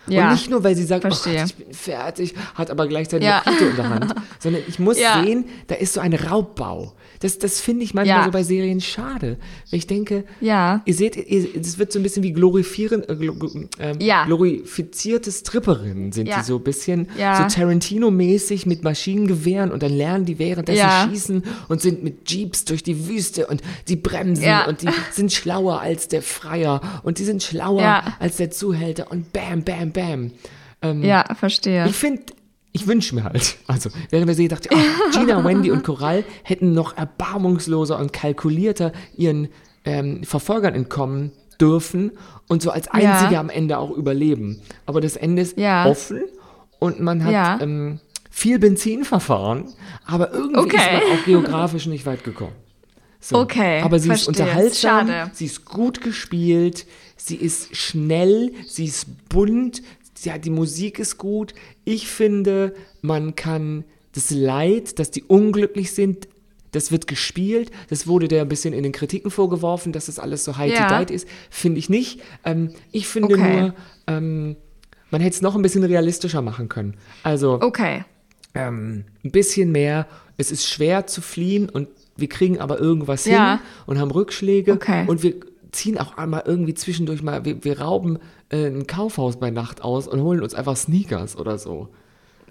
Ja, 0.09 0.25
und 0.27 0.31
nicht 0.33 0.49
nur, 0.49 0.63
weil 0.63 0.75
sie 0.75 0.83
sagt, 0.83 1.05
oh. 1.05 1.09
Gott, 1.09 1.25
ich 1.25 1.55
bin 1.55 1.73
fertig, 1.73 2.33
hat 2.55 2.71
aber 2.71 2.87
gleichzeitig 2.87 3.27
Ja. 3.27 3.41
Mojito 3.45 3.65
in 3.65 3.75
der 3.75 3.89
Hand, 3.89 4.15
sondern 4.39 4.61
ich 4.67 4.79
muss 4.79 4.99
Ja. 4.99 5.21
sehen, 5.23 5.45
da 5.67 5.75
ist 5.75 5.93
so 5.93 5.99
ein 5.99 6.13
Raubbau. 6.13 6.93
Das, 7.19 7.39
das 7.39 7.59
finde 7.61 7.83
ich 7.83 7.93
manchmal 7.93 8.19
Ja. 8.19 8.25
so 8.25 8.31
bei 8.31 8.43
Serien 8.43 8.81
schade. 8.81 9.37
Weil 9.71 9.79
ich 9.79 9.87
denke, 9.87 10.23
Ja. 10.41 10.81
ihr 10.85 10.93
seht, 10.93 11.17
es 11.17 11.77
wird 11.79 11.91
so 11.91 11.99
ein 11.99 12.03
bisschen 12.03 12.23
wie 12.23 12.33
glorifieren, 12.33 13.03
äh, 13.03 13.13
ähm, 13.79 13.97
Ja. 13.99 14.25
glorifizierte 14.25 15.31
Stripperinnen 15.31 16.11
sind 16.11 16.27
die 16.27 16.43
so 16.43 16.57
ein 16.57 16.63
bisschen 16.63 17.07
so 17.15 17.43
Tarantino-mäßig 17.47 18.65
mit 18.65 18.83
Maschinengewehren 18.83 19.71
und 19.71 19.83
dann 19.83 19.93
lernen 19.93 20.25
die 20.25 20.39
währenddessen 20.39 21.09
schießen 21.09 21.43
und 21.69 21.81
sind 21.81 22.03
mit 22.03 22.29
Jeeps 22.29 22.65
durch 22.65 22.83
die 22.83 23.07
Wüste 23.07 23.47
und 23.47 23.61
die 23.87 23.95
bremsen 23.95 24.45
und 24.67 24.81
die 24.81 24.87
sind 25.11 25.31
schlauer 25.31 25.79
als 25.81 26.07
der 26.07 26.21
Freier 26.21 26.81
und 27.03 27.19
die 27.19 27.23
sind 27.23 27.43
schlauer 27.43 28.03
als 28.19 28.37
der 28.37 28.51
Zuhälter 28.51 29.11
und 29.11 29.31
bam, 29.33 29.63
bam, 29.63 29.91
bam. 29.91 30.31
Ja, 31.01 31.25
verstehe. 31.35 31.87
Ich 31.87 31.95
finde, 31.95 32.21
ich 32.77 32.87
wünsche 32.87 33.15
mir 33.15 33.23
halt, 33.23 33.57
also 33.67 33.89
während 34.09 34.27
der 34.27 34.35
Serie 34.35 34.49
dachte 34.49 34.69
oh, 34.73 35.11
Gina, 35.17 35.43
Wendy 35.45 35.71
und 35.71 35.83
Coral 35.83 36.23
hätten 36.43 36.73
noch 36.73 36.95
erbarmungsloser 36.97 37.99
und 37.99 38.13
kalkulierter 38.13 38.91
ihren 39.15 39.49
ähm, 39.85 40.23
Verfolgern 40.23 40.73
entkommen 40.75 41.31
dürfen 41.59 42.11
und 42.47 42.61
so 42.61 42.69
als 42.71 42.87
einzige 42.87 43.33
Ja. 43.33 43.39
am 43.39 43.49
Ende 43.49 43.77
auch 43.79 43.91
überleben. 43.91 44.61
Aber 44.85 45.01
das 45.01 45.15
Ende 45.15 45.41
ist 45.41 45.57
Ja. 45.57 45.85
offen 45.85 46.21
und 46.79 46.99
man 46.99 47.23
hat 47.23 47.31
Ja. 47.33 47.59
ähm, 47.61 47.99
viel 48.29 48.59
Benzin 48.59 49.03
verfahren, 49.03 49.65
aber 50.05 50.31
irgendwie 50.31 50.59
Okay. 50.59 50.77
ist 50.77 50.91
man 51.09 51.19
auch 51.19 51.25
geografisch 51.25 51.87
nicht 51.87 52.05
weit 52.05 52.23
gekommen. 52.23 52.53
So. 53.19 53.39
Okay, 53.39 53.81
Aber 53.81 53.97
sie 53.99 54.11
ist 54.11 54.27
unterhaltsam, 54.27 55.07
Schade. 55.07 55.31
sie 55.33 55.45
ist 55.45 55.65
gut 55.65 56.01
gespielt, 56.01 56.85
sie 57.17 57.35
ist 57.35 57.75
schnell, 57.75 58.51
sie 58.67 58.85
ist 58.85 59.27
bunt, 59.29 59.81
ja, 60.25 60.37
die 60.37 60.49
Musik 60.49 60.99
ist 60.99 61.17
gut. 61.17 61.53
Ich 61.85 62.07
finde, 62.07 62.73
man 63.01 63.35
kann 63.35 63.83
das 64.13 64.31
Leid, 64.31 64.99
dass 64.99 65.11
die 65.11 65.23
unglücklich 65.23 65.91
sind, 65.91 66.27
das 66.71 66.91
wird 66.91 67.07
gespielt. 67.07 67.71
Das 67.89 68.07
wurde 68.07 68.27
der 68.27 68.41
ein 68.41 68.49
bisschen 68.49 68.73
in 68.73 68.83
den 68.83 68.91
Kritiken 68.91 69.31
vorgeworfen, 69.31 69.93
dass 69.93 70.07
das 70.07 70.19
alles 70.19 70.43
so 70.43 70.57
high 70.57 70.73
Ja. 70.73 70.99
ist. 71.01 71.27
Finde 71.49 71.79
ich 71.79 71.89
nicht. 71.89 72.21
Ähm, 72.43 72.71
ich 72.91 73.07
finde 73.07 73.35
Okay. 73.35 73.61
nur, 73.61 73.73
ähm, 74.07 74.55
man 75.11 75.21
hätte 75.21 75.35
es 75.35 75.41
noch 75.41 75.55
ein 75.55 75.61
bisschen 75.61 75.83
realistischer 75.83 76.41
machen 76.41 76.67
können. 76.67 76.95
Also 77.23 77.59
Okay. 77.61 78.03
ähm, 78.53 79.05
ein 79.23 79.31
bisschen 79.31 79.71
mehr. 79.71 80.07
Es 80.37 80.51
ist 80.51 80.67
schwer 80.67 81.07
zu 81.07 81.21
fliehen 81.21 81.69
und 81.69 81.87
wir 82.17 82.27
kriegen 82.27 82.59
aber 82.59 82.79
irgendwas 82.79 83.25
Ja. 83.25 83.51
hin 83.53 83.59
und 83.85 83.99
haben 83.99 84.11
Rückschläge 84.11 84.73
Okay. 84.73 85.05
und 85.07 85.23
wir 85.23 85.35
ziehen 85.77 85.97
auch 85.97 86.17
einmal 86.17 86.43
irgendwie 86.45 86.73
zwischendurch 86.73 87.21
mal, 87.21 87.45
wir, 87.45 87.63
wir 87.63 87.81
rauben 87.81 88.19
äh, 88.49 88.67
ein 88.67 88.87
Kaufhaus 88.87 89.39
bei 89.39 89.51
Nacht 89.51 89.83
aus 89.83 90.07
und 90.07 90.21
holen 90.21 90.41
uns 90.41 90.53
einfach 90.53 90.75
Sneakers 90.75 91.37
oder 91.37 91.57
so. 91.57 91.87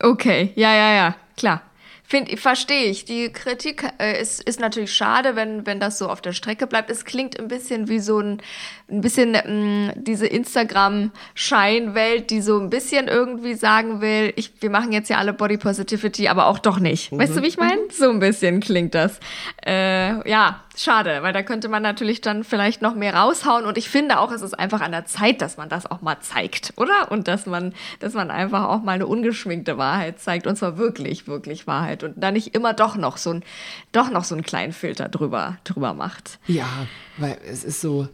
Okay, 0.01 0.53
ja, 0.55 0.75
ja, 0.75 0.95
ja, 0.95 1.17
klar. 1.37 1.63
Verstehe 2.37 2.85
ich. 2.85 3.05
Die 3.05 3.33
Kritik 3.33 3.83
äh, 3.99 4.21
ist, 4.21 4.41
ist 4.41 4.61
natürlich 4.61 4.95
schade, 4.95 5.35
wenn, 5.35 5.67
wenn 5.67 5.81
das 5.81 5.99
so 5.99 6.09
auf 6.09 6.21
der 6.21 6.33
Strecke 6.33 6.69
bleibt. 6.69 6.89
Es 6.89 7.05
klingt 7.05 7.41
ein 7.41 7.49
bisschen 7.49 7.89
wie 7.89 7.99
so 7.99 8.21
ein, 8.21 8.41
ein 8.89 9.01
bisschen 9.01 9.33
mh, 9.33 9.95
diese 9.97 10.29
Instagram-Scheinwelt, 10.29 12.31
die 12.31 12.43
so 12.43 12.61
ein 12.61 12.71
bisschen 12.71 13.09
irgendwie 13.09 13.55
sagen 13.55 14.01
will, 14.01 14.33
ich, 14.37 14.53
wir 14.61 14.71
machen 14.71 14.93
jetzt 14.93 15.11
ja 15.11 15.17
alle 15.17 15.33
Body 15.33 15.57
Positivity, 15.57 16.29
aber 16.29 16.47
auch 16.47 16.61
doch 16.61 16.79
nicht. 16.79 17.11
Weißt 17.11 17.37
du, 17.37 17.43
wie 17.43 17.49
ich 17.49 17.59
meine? 17.59 17.81
So 17.91 18.09
ein 18.09 18.21
bisschen 18.21 18.61
klingt 18.61 18.95
das. 18.95 19.19
Äh, 19.67 20.31
ja, 20.31 20.63
schade, 20.77 21.23
weil 21.23 21.33
da 21.33 21.43
könnte 21.43 21.69
man 21.69 21.83
natürlich 21.83 22.21
dann 22.21 22.45
vielleicht 22.45 22.83
noch 22.83 22.95
mehr 22.95 23.15
raushauen. 23.15 23.65
Und 23.65 23.79
ich 23.79 23.89
finde 23.89 24.19
auch, 24.19 24.31
es 24.33 24.43
ist 24.43 24.55
einfach 24.55 24.81
an 24.81 24.93
der 24.93 25.07
Zeit, 25.07 25.41
dass 25.41 25.57
man 25.57 25.69
das 25.69 25.91
auch 25.91 26.03
mal 26.03 26.21
zeigt, 26.21 26.73
oder? 26.77 27.11
Und 27.11 27.29
dass 27.29 27.47
man, 27.47 27.75
dass 28.01 28.15
man 28.15 28.31
einfach 28.31 28.65
auch 28.65 28.83
mal 28.83 28.93
eine 28.93 29.07
ungeschminkte 29.07 29.79
Wahrheit 29.79 30.21
zeigt. 30.21 30.47
Und 30.47 30.57
zwar 30.57 30.79
wirklich, 30.79 31.27
wirklich 31.27 31.67
Wahrheit. 31.67 32.03
Und 32.03 32.15
da 32.17 32.31
nicht 32.31 32.55
immer 32.55 32.75
doch 32.75 32.97
noch 32.97 33.17
so 33.17 33.31
ein, 33.31 33.45
doch 33.93 34.11
noch 34.11 34.25
so 34.25 34.35
einen 34.35 34.45
kleinen 34.45 34.73
Filter 34.73 35.09
drüber, 35.09 35.59
drüber 35.65 35.95
macht. 35.95 36.39
Ja, 36.47 36.69
weil 37.17 37.39
es 37.47 37.65
ist 37.65 37.81
so, 37.81 38.09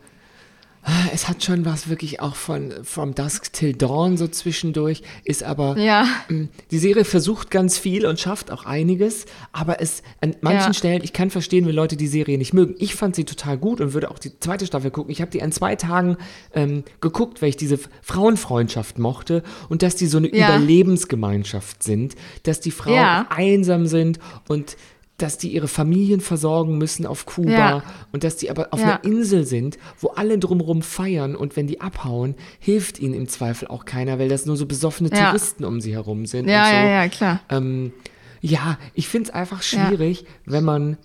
es 1.13 1.29
hat 1.29 1.45
schon 1.45 1.65
was 1.65 1.89
wirklich 1.89 2.21
auch 2.21 2.35
von 2.35 2.73
From 2.83 3.15
Dusk 3.15 3.53
Till 3.53 3.73
Dawn 3.73 4.17
so 4.17 4.27
zwischendurch, 4.27 5.03
ist 5.25 5.45
aber 5.45 5.79
Ja. 5.79 6.07
Mm, 6.29 6.45
Die 6.73 6.79
Serie 6.79 7.05
versucht 7.05 7.51
ganz 7.53 7.79
viel 7.79 8.05
und 8.05 8.19
schafft 8.19 8.51
auch 8.51 8.65
einiges, 8.65 9.27
aber 9.53 9.81
es 9.81 10.03
an 10.21 10.35
manchen 10.41 10.69
Ja. 10.69 10.75
Stellen, 10.75 11.03
ich 11.05 11.13
kann 11.13 11.31
verstehen, 11.31 11.67
wenn 11.67 11.75
Leute 11.75 11.97
die 11.97 12.09
Serie 12.09 12.37
nicht 12.37 12.53
mögen. 12.53 12.75
Ich 12.79 12.95
fand 12.97 13.15
sie 13.15 13.25
total 13.25 13.59
gut 13.59 13.81
und 13.81 13.93
würde 13.95 14.11
auch 14.11 14.19
die 14.19 14.39
zweite 14.41 14.67
Staffel 14.67 14.91
gucken. 14.91 15.13
Ich 15.13 15.21
habe 15.21 15.31
die 15.31 15.43
an 15.43 15.53
zwei 15.53 15.77
Tagen 15.77 16.17
ähm, 16.53 16.83
geguckt, 17.01 17.43
weil 17.43 17.51
ich 17.51 17.57
diese 17.57 17.79
Frauenfreundschaft 18.03 18.99
mochte 18.99 19.43
und 19.69 19.83
dass 19.83 19.95
die 19.97 20.07
so 20.07 20.19
eine 20.19 20.35
Ja. 20.35 20.49
Überlebensgemeinschaft 20.57 21.83
sind, 21.83 22.15
dass 22.43 22.61
die 22.61 22.71
Frauen 22.73 23.27
einsam 23.29 23.87
sind 23.87 24.19
und 24.49 24.77
dass 25.23 25.39
die 25.39 25.49
ihre 25.55 25.69
Familien 25.69 26.21
versorgen 26.21 26.79
müssen 26.79 27.07
auf 27.07 27.27
Kuba 27.27 27.51
Ja. 27.51 27.83
und 28.13 28.25
dass 28.25 28.37
die 28.37 28.51
aber 28.51 28.69
auf 28.73 28.81
Ja. 28.81 28.87
einer 28.87 29.05
Insel 29.05 29.45
sind, 29.47 29.79
wo 30.01 30.09
alle 30.09 30.39
drumherum 30.39 30.83
feiern 30.83 31.37
und 31.37 31.57
wenn 31.57 31.67
die 31.67 31.81
abhauen, 31.81 32.35
hilft 32.59 32.99
ihnen 32.99 33.15
im 33.15 33.29
Zweifel 33.29 33.69
auch 33.69 33.85
keiner, 33.85 34.19
weil 34.19 34.29
das 34.29 34.47
nur 34.47 34.57
so 34.57 34.67
besoffene 34.67 35.11
Ja. 35.11 35.27
Touristen 35.27 35.65
um 35.65 35.81
sie 35.81 35.93
herum 35.93 36.27
sind. 36.27 36.49
Ja, 36.49 36.65
so. 36.67 36.73
ja, 36.73 36.87
ja, 37.03 37.09
klar. 37.09 37.41
Ähm, 37.51 37.93
ja, 38.41 38.79
ich 38.95 39.09
finde 39.09 39.29
es 39.31 39.35
einfach 39.35 39.63
schwierig, 39.63 40.25
wenn 40.45 40.65
man 40.65 40.99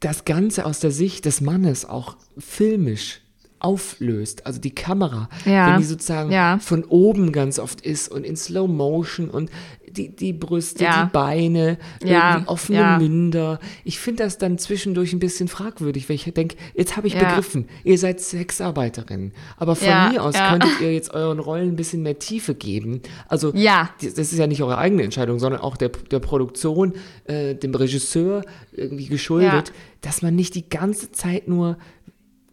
das 0.00 0.24
Ganze 0.24 0.66
aus 0.66 0.80
der 0.80 0.90
Sicht 0.90 1.24
des 1.24 1.40
Mannes 1.40 1.84
auch 1.84 2.16
filmisch 2.38 3.20
auflöst, 3.60 4.44
also 4.44 4.60
die 4.60 4.74
Kamera, 4.74 5.28
Ja. 5.44 5.68
wenn 5.72 5.78
die 5.80 5.84
sozusagen 5.86 6.32
Ja. 6.32 6.58
von 6.58 6.82
oben 6.84 7.30
ganz 7.30 7.60
oft 7.60 7.80
ist 7.80 8.08
und 8.08 8.24
in 8.26 8.36
Slow 8.36 8.66
Motion 8.68 9.30
und 9.30 9.50
die, 9.92 10.14
die 10.14 10.32
Brüste, 10.32 10.84
Ja. 10.84 11.04
die 11.04 11.10
Beine, 11.12 11.78
Ja. 12.02 12.42
offene 12.46 12.78
Ja. 12.78 12.98
Münder. 12.98 13.60
Ich 13.84 13.98
finde 13.98 14.24
das 14.24 14.38
dann 14.38 14.58
zwischendurch 14.58 15.12
ein 15.12 15.18
bisschen 15.18 15.48
fragwürdig, 15.48 16.08
weil 16.08 16.16
ich 16.16 16.24
denke, 16.24 16.56
jetzt 16.74 16.96
habe 16.96 17.06
ich 17.06 17.14
begriffen, 17.18 17.68
ihr 17.84 17.98
seid 17.98 18.20
Sexarbeiterinnen, 18.20 19.32
aber 19.56 19.76
von 19.76 19.88
mir 20.12 20.22
aus 20.22 20.34
könntet 20.34 20.80
ihr 20.80 20.92
jetzt 20.94 21.12
euren 21.14 21.38
Rollen 21.38 21.68
ein 21.70 21.76
bisschen 21.76 22.02
mehr 22.02 22.18
Tiefe 22.18 22.54
geben. 22.54 23.00
Also 23.28 23.52
das 24.00 24.32
ist 24.32 24.38
ja 24.38 24.46
nicht 24.46 24.62
eure 24.62 24.78
eigene 24.78 25.02
Entscheidung, 25.02 25.38
sondern 25.38 25.60
auch 25.60 25.76
der, 25.76 25.90
der 26.10 26.18
Produktion, 26.20 26.94
äh, 27.24 27.54
dem 27.54 27.74
Regisseur 27.74 28.42
irgendwie 28.72 29.06
geschuldet, 29.06 29.72
dass 30.00 30.22
man 30.22 30.34
nicht 30.34 30.54
die 30.54 30.68
ganze 30.68 31.12
Zeit 31.12 31.48
nur 31.48 31.76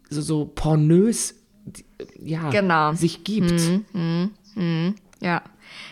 so, 0.08 0.20
so 0.20 0.44
pornös 0.54 1.34
ja, 2.22 2.50
Genau. 2.50 2.94
sich 2.94 3.24
gibt. 3.24 3.60
Ja. 5.20 5.42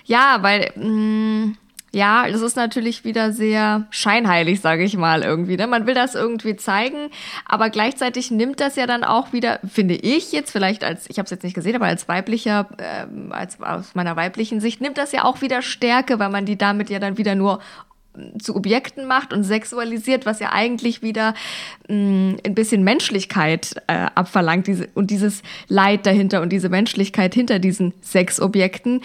Ja, 0.05 0.39
weil, 0.43 0.73
mh, 0.77 1.55
ja, 1.91 2.31
das 2.31 2.43
ist 2.43 2.57
natürlich 2.57 3.05
wieder 3.05 3.33
sehr 3.33 3.87
scheinheilig, 3.91 4.61
sage 4.61 4.85
ich 4.85 4.97
mal 4.97 5.23
irgendwie. 5.23 5.57
Ne? 5.57 5.67
Man 5.67 5.87
will 5.87 5.95
das 5.95 6.15
irgendwie 6.15 6.57
zeigen, 6.57 7.11
aber 7.47 7.71
gleichzeitig 7.71 8.31
nimmt 8.31 8.61
das 8.61 8.77
ja 8.77 8.87
dann 8.87 9.05
auch 9.05 9.33
wieder, 9.33 9.59
finde 9.67 9.95
ich 9.95 10.33
jetzt 10.33 10.51
vielleicht 10.51 10.85
als, 10.85 11.09
ich 11.09 11.19
habe 11.19 11.25
es 11.25 11.31
jetzt 11.31 11.45
nicht 11.45 11.55
gesehen, 11.55 11.77
aber 11.77 11.87
als 11.87 12.07
weiblicher, 12.07 12.69
ähm, 12.79 13.33
als 13.33 13.61
aus 13.63 13.95
meiner 13.95 14.17
weiblichen 14.17 14.61
Sicht 14.61 14.83
nimmt 14.83 14.99
das 14.99 15.13
ja 15.13 15.25
auch 15.25 15.41
wieder 15.41 15.63
Stärke, 15.63 16.19
weil 16.19 16.29
man 16.29 16.45
die 16.45 16.59
damit 16.59 16.91
ja 16.91 16.99
dann 16.99 17.17
wieder 17.17 17.35
nur 17.35 17.61
zu 18.41 18.57
Objekten 18.57 19.07
macht 19.07 19.33
und 19.33 19.45
sexualisiert, 19.45 20.27
was 20.27 20.41
ja 20.41 20.53
eigentlich 20.53 21.03
wieder 21.03 21.35
mh, 21.89 22.37
ein 22.45 22.55
bisschen 22.55 22.83
Menschlichkeit 22.83 23.77
äh, 23.87 24.07
abverlangt 24.15 24.67
diese, 24.67 24.89
und 24.95 25.11
dieses 25.11 25.43
Leid 25.69 26.05
dahinter 26.05 26.43
und 26.43 26.51
diese 26.51 26.69
Menschlichkeit 26.69 27.33
hinter 27.35 27.59
diesen 27.59 27.95
Sexobjekten, 28.03 29.03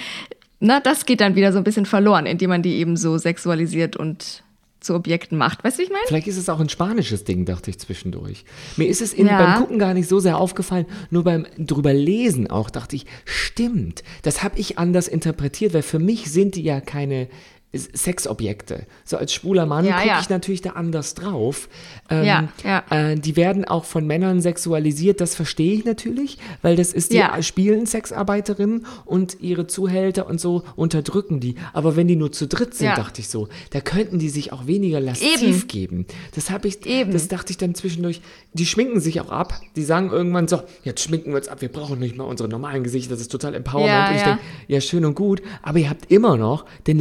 na, 0.64 0.80
das 0.80 1.06
geht 1.06 1.20
dann 1.22 1.36
wieder 1.36 1.52
so 1.52 1.58
ein 1.58 1.64
bisschen 1.64 1.86
verloren, 1.86 2.26
indem 2.26 2.50
man 2.50 2.62
die 2.64 2.76
eben 2.76 2.96
so 2.98 3.18
sexualisiert 3.18 3.96
und 3.98 4.44
zu 4.80 4.96
Objekten 4.96 5.38
macht. 5.38 5.64
Weißt 5.64 5.78
du, 5.78 5.82
wie 5.82 5.86
ich 5.86 5.92
meine? 5.92 6.04
Vielleicht 6.08 6.28
ist 6.28 6.38
es 6.38 6.50
auch 6.50 6.60
ein 6.60 6.70
spanisches 6.70 7.24
Ding, 7.24 7.46
dachte 7.46 7.70
ich 7.70 7.80
zwischendurch. 7.80 8.44
Mir 8.76 8.88
ist 8.88 9.02
es 9.02 9.14
in, 9.14 9.28
Ja. 9.28 9.38
beim 9.38 9.60
Gucken 9.62 9.80
gar 9.80 9.94
nicht 9.94 10.10
so 10.10 10.20
sehr 10.20 10.38
aufgefallen, 10.38 10.86
nur 11.10 11.24
beim 11.24 11.46
drüber 11.58 11.94
lesen 11.94 12.50
auch 12.50 12.70
dachte 12.70 12.96
ich, 12.96 13.06
stimmt, 13.26 14.04
das 14.24 14.44
habe 14.44 14.60
ich 14.60 14.78
anders 14.80 15.08
interpretiert, 15.08 15.74
weil 15.74 15.84
für 15.84 16.00
mich 16.00 16.32
sind 16.32 16.56
die 16.56 16.64
ja 16.64 16.82
keine 16.82 17.28
Sexobjekte. 17.74 18.86
So 19.04 19.18
als 19.18 19.34
schwuler 19.34 19.66
Mann 19.66 19.86
Ja, 19.86 19.96
gucke 19.98 20.08
ja. 20.08 20.20
ich 20.22 20.30
natürlich 20.30 20.62
da 20.62 20.72
anders 20.72 21.16
drauf. 21.16 21.70
Ähm, 22.10 22.24
Ja, 22.26 22.48
ja. 22.64 22.84
Äh, 22.90 23.16
die 23.16 23.36
werden 23.36 23.66
auch 23.66 23.86
von 23.86 24.06
Männern 24.06 24.42
sexualisiert, 24.42 25.22
das 25.22 25.36
verstehe 25.36 25.74
ich 25.74 25.86
natürlich, 25.86 26.38
weil 26.62 26.76
das 26.76 26.94
ist, 26.94 27.12
die 27.12 27.18
Ja. 27.18 27.42
spielen 27.42 27.86
Sexarbeiterinnen 27.86 28.86
und 29.06 29.38
ihre 29.42 29.68
Zuhälter 29.68 30.28
und 30.28 30.40
so 30.40 30.64
unterdrücken 30.76 31.40
die. 31.40 31.56
Aber 31.74 31.96
wenn 31.96 32.08
die 32.08 32.16
nur 32.16 32.32
zu 32.32 32.48
dritt 32.48 32.74
sind, 32.76 32.88
Ja. 32.88 32.96
dachte 32.96 33.22
ich 33.22 33.28
so, 33.30 33.48
da 33.72 33.82
könnten 33.82 34.20
die 34.20 34.30
sich 34.30 34.54
auch 34.54 34.68
weniger 34.68 35.00
lasziv 35.00 35.42
Eben. 35.42 35.68
geben. 35.68 36.06
Das 36.36 36.50
habe 36.50 36.68
ich, 36.68 36.86
Eben. 36.86 37.12
das 37.12 37.28
dachte 37.28 37.52
ich 37.52 37.58
dann 37.58 37.76
zwischendurch. 37.76 38.22
Die 38.54 38.66
schminken 38.66 39.00
sich 39.00 39.20
auch 39.22 39.32
ab. 39.32 39.60
Die 39.76 39.84
sagen 39.84 40.12
irgendwann 40.12 40.48
so, 40.48 40.62
jetzt 40.84 41.02
schminken 41.02 41.32
wir 41.32 41.38
uns 41.38 41.48
ab, 41.48 41.62
wir 41.62 41.70
brauchen 41.70 42.00
nicht 42.00 42.16
mal 42.18 42.24
unsere 42.26 42.50
normalen 42.50 42.84
Gesichter, 42.84 43.12
das 43.12 43.22
ist 43.22 43.32
total 43.32 43.56
empowerment. 43.56 43.90
Ja, 43.90 44.08
und 44.10 44.16
ich 44.16 44.22
ja. 44.22 44.28
denke, 44.28 44.42
ja, 44.68 44.82
schön 44.82 45.06
und 45.06 45.16
gut, 45.16 45.42
aber 45.62 45.80
ihr 45.80 45.90
habt 45.90 46.12
immer 46.12 46.38
noch 46.38 46.66
den 46.88 47.00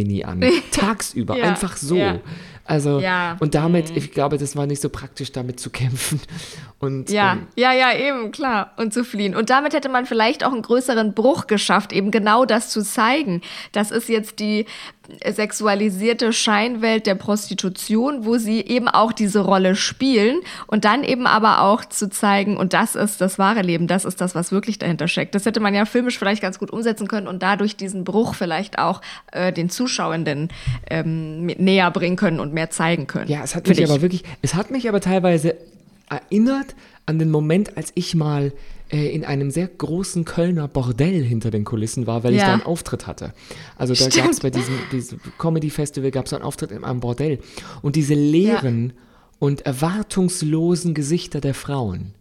Latex-Mini 0.00 0.24
an. 0.24 0.40
tagsüber, 0.72 1.36
Ja, 1.36 1.44
einfach 1.44 1.76
so. 1.76 1.96
ja. 1.96 2.20
Also, 2.70 3.00
Ja. 3.00 3.36
und 3.40 3.54
damit, 3.54 3.96
ich 3.96 4.12
glaube, 4.12 4.38
das 4.38 4.54
war 4.54 4.66
nicht 4.66 4.80
so 4.80 4.88
praktisch, 4.88 5.32
damit 5.32 5.58
zu 5.58 5.70
kämpfen. 5.80 6.20
Und, 6.78 7.10
Ja, 7.10 7.32
ähm, 7.32 7.46
ja, 7.56 7.72
ja, 7.72 7.92
eben, 7.92 8.30
klar. 8.30 8.72
Und 8.76 8.94
zu 8.94 9.04
fliehen. 9.04 9.34
Und 9.34 9.50
damit 9.50 9.74
hätte 9.74 9.88
man 9.88 10.06
vielleicht 10.06 10.44
auch 10.44 10.52
einen 10.52 10.62
größeren 10.62 11.12
Bruch 11.12 11.46
geschafft, 11.46 11.92
eben 11.92 12.10
genau 12.10 12.44
das 12.44 12.70
zu 12.70 12.82
zeigen. 12.82 13.42
Das 13.72 13.90
ist 13.90 14.08
jetzt 14.08 14.38
die 14.38 14.66
sexualisierte 15.34 16.32
Scheinwelt 16.32 17.06
der 17.06 17.14
Prostitution, 17.14 18.24
wo 18.24 18.36
sie 18.36 18.60
eben 18.60 18.88
auch 18.88 19.12
diese 19.12 19.40
Rolle 19.40 19.74
spielen 19.74 20.40
und 20.66 20.84
dann 20.84 21.02
eben 21.04 21.26
aber 21.26 21.62
auch 21.62 21.84
zu 21.84 22.08
zeigen, 22.10 22.56
und 22.56 22.72
das 22.72 22.94
ist 22.94 23.20
das 23.20 23.38
wahre 23.38 23.62
Leben, 23.62 23.86
das 23.86 24.04
ist 24.04 24.20
das, 24.20 24.34
was 24.34 24.52
wirklich 24.52 24.78
dahinter 24.78 25.08
steckt. 25.08 25.34
Das 25.34 25.46
hätte 25.46 25.60
man 25.60 25.74
ja 25.74 25.84
filmisch 25.84 26.18
vielleicht 26.18 26.42
ganz 26.42 26.58
gut 26.58 26.70
umsetzen 26.70 27.08
können 27.08 27.26
und 27.26 27.42
dadurch 27.42 27.76
diesen 27.76 28.04
Bruch 28.04 28.34
vielleicht 28.34 28.78
auch 28.78 29.00
äh, 29.32 29.52
den 29.52 29.70
Zuschauenden 29.70 30.48
ähm, 30.88 31.46
näher 31.46 31.90
bringen 31.90 32.16
können 32.16 32.40
und 32.40 32.52
mehr 32.52 32.59
zeigen 32.68 33.06
können. 33.06 33.30
Ja, 33.30 33.42
es 33.42 33.54
hat 33.54 33.66
mich 33.66 33.78
ich. 33.78 33.88
aber 33.88 34.02
wirklich, 34.02 34.24
es 34.42 34.54
hat 34.54 34.70
mich 34.70 34.88
aber 34.88 35.00
teilweise 35.00 35.56
erinnert 36.10 36.74
an 37.06 37.18
den 37.18 37.30
Moment, 37.30 37.76
als 37.76 37.92
ich 37.94 38.14
mal 38.14 38.52
äh, 38.90 39.08
in 39.14 39.24
einem 39.24 39.50
sehr 39.50 39.68
großen 39.68 40.24
Kölner 40.24 40.68
Bordell 40.68 41.22
hinter 41.22 41.50
den 41.50 41.64
Kulissen 41.64 42.06
war, 42.06 42.24
weil 42.24 42.32
ich 42.34 42.40
Ja. 42.40 42.48
da 42.48 42.52
einen 42.54 42.62
Auftritt 42.64 43.06
hatte. 43.06 43.32
Also 43.76 43.94
da 43.94 44.08
gab 44.08 44.30
es 44.30 44.40
bei 44.40 44.50
diesem, 44.50 44.74
diesem 44.90 45.20
Comedy-Festival 45.38 46.10
gab 46.10 46.26
es 46.26 46.32
einen 46.32 46.42
Auftritt 46.42 46.72
in 46.72 46.84
einem 46.84 47.00
Bordell. 47.00 47.38
Und 47.82 47.96
diese 47.96 48.14
leeren 48.14 48.92
und 49.38 49.64
erwartungslosen 49.64 50.94
Gesichter 50.94 51.40
der 51.40 51.54
Frauen, 51.54 52.14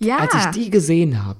ja. 0.00 0.18
als 0.18 0.34
ich 0.34 0.62
die 0.64 0.70
gesehen 0.70 1.24
habe, 1.24 1.38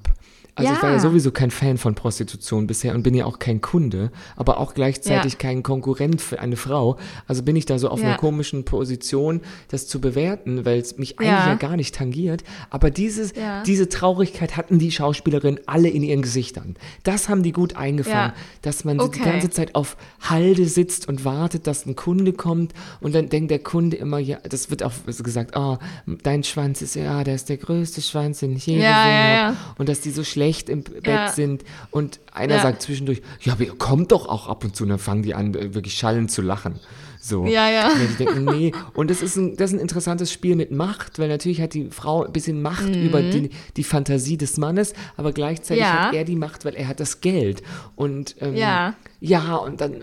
Also 0.59 0.73
ich 0.73 0.81
war 0.81 0.89
ja 0.89 0.95
Ja. 0.95 1.01
sowieso 1.01 1.31
kein 1.31 1.51
Fan 1.51 1.77
von 1.77 1.95
Prostitution 1.95 2.67
bisher 2.67 2.93
und 2.95 3.03
bin 3.03 3.13
ja 3.13 3.25
auch 3.25 3.39
kein 3.39 3.61
Kunde, 3.61 4.11
aber 4.35 4.59
auch 4.59 4.73
gleichzeitig 4.73 5.33
Ja. 5.33 5.39
kein 5.39 5.63
Konkurrent 5.63 6.21
für 6.21 6.39
eine 6.39 6.55
Frau. 6.55 6.97
Also 7.27 7.43
bin 7.43 7.55
ich 7.55 7.65
da 7.65 7.79
so 7.79 7.89
auf 7.89 7.99
Ja. 8.01 8.07
einer 8.09 8.17
komischen 8.17 8.65
Position, 8.65 9.41
das 9.69 9.87
zu 9.87 9.99
bewerten, 10.01 10.65
weil 10.65 10.79
es 10.79 10.97
mich 10.97 11.19
eigentlich 11.19 11.29
Ja. 11.31 11.47
ja 11.49 11.55
gar 11.55 11.75
nicht 11.75 11.95
tangiert. 11.95 12.43
Aber 12.69 12.89
dieses, 12.91 13.33
Ja. 13.35 13.63
diese 13.63 13.89
Traurigkeit 13.89 14.57
hatten 14.57 14.79
die 14.79 14.91
Schauspielerinnen 14.91 15.61
alle 15.65 15.89
in 15.89 16.03
ihren 16.03 16.21
Gesichtern. 16.21 16.75
Das 17.03 17.29
haben 17.29 17.43
die 17.43 17.51
gut 17.51 17.75
eingefangen, 17.75 18.31
Ja. 18.31 18.33
dass 18.61 18.83
man 18.83 18.99
so 18.99 19.07
die 19.07 19.19
Okay. 19.19 19.29
ganze 19.31 19.49
Zeit 19.49 19.75
auf 19.75 19.97
Halde 20.21 20.65
sitzt 20.65 21.07
und 21.07 21.25
wartet, 21.25 21.67
dass 21.67 21.85
ein 21.85 21.95
Kunde 21.95 22.33
kommt 22.33 22.73
und 23.01 23.15
dann 23.15 23.29
denkt 23.29 23.51
der 23.51 23.59
Kunde 23.59 23.97
immer, 23.97 24.19
ja, 24.19 24.37
das 24.47 24.69
wird 24.69 24.83
auch 24.83 24.91
so 25.07 25.23
gesagt, 25.23 25.55
oh, 25.55 25.77
dein 26.23 26.43
Schwanz 26.43 26.81
ist 26.81 26.95
ja, 26.95 27.23
der 27.23 27.35
ist 27.35 27.49
der 27.49 27.57
größte 27.57 28.01
Schwanz, 28.01 28.39
den 28.39 28.55
ich 28.55 28.65
je 28.65 28.73
Ja, 28.79 28.79
gesehen 28.79 28.89
ja, 28.89 29.45
habe. 29.47 29.53
ja. 29.53 29.55
Und 29.77 29.89
dass 29.89 30.01
die 30.01 30.11
so 30.11 30.23
schlecht 30.23 30.48
im 30.69 30.83
Bett 30.83 31.05
Ja. 31.05 31.29
sind 31.31 31.63
und 31.91 32.19
einer 32.33 32.55
Ja. 32.55 32.61
sagt 32.63 32.81
zwischendurch, 32.81 33.21
ja, 33.41 33.53
aber 33.53 33.63
ihr 33.65 33.77
kommt 33.77 34.11
doch 34.11 34.27
auch 34.27 34.47
ab 34.47 34.63
und 34.63 34.75
zu, 34.75 34.83
und 34.83 34.89
dann 34.89 34.99
fangen 34.99 35.21
die 35.23 35.35
an, 35.35 35.53
äh, 35.53 35.73
wirklich 35.75 35.93
schallend 35.93 36.31
zu 36.31 36.41
lachen. 36.41 36.79
So. 37.21 37.45
Ja, 37.45 37.69
ja. 37.69 37.89
Und 37.91 38.17
denken, 38.19 38.45
nee. 38.45 38.71
Und 38.93 39.09
das 39.11 39.21
ist, 39.21 39.35
ein, 39.35 39.57
das 39.57 39.71
ist 39.71 39.77
ein 39.77 39.81
interessantes 39.81 40.31
Spiel 40.31 40.55
mit 40.55 40.71
Macht, 40.71 41.19
weil 41.19 41.27
natürlich 41.27 41.59
hat 41.61 41.73
die 41.73 41.89
Frau 41.91 42.23
ein 42.23 42.31
bisschen 42.31 42.61
Macht 42.61 42.95
über 42.95 43.21
die, 43.21 43.49
die 43.75 43.83
Fantasie 43.83 44.37
des 44.37 44.55
Mannes, 44.57 44.93
aber 45.17 45.33
gleichzeitig 45.33 45.83
Mhm. 45.83 45.89
Ja. 45.89 46.03
hat 46.07 46.13
er 46.13 46.23
die 46.23 46.37
Macht, 46.37 46.63
weil 46.63 46.75
er 46.75 46.87
hat 46.87 46.99
das 47.01 47.19
Geld. 47.19 47.61
Und 47.97 48.35
ähm, 48.39 48.55
Ja. 48.55 48.95
ja, 49.19 49.55
und 49.57 49.81
dann 49.81 49.95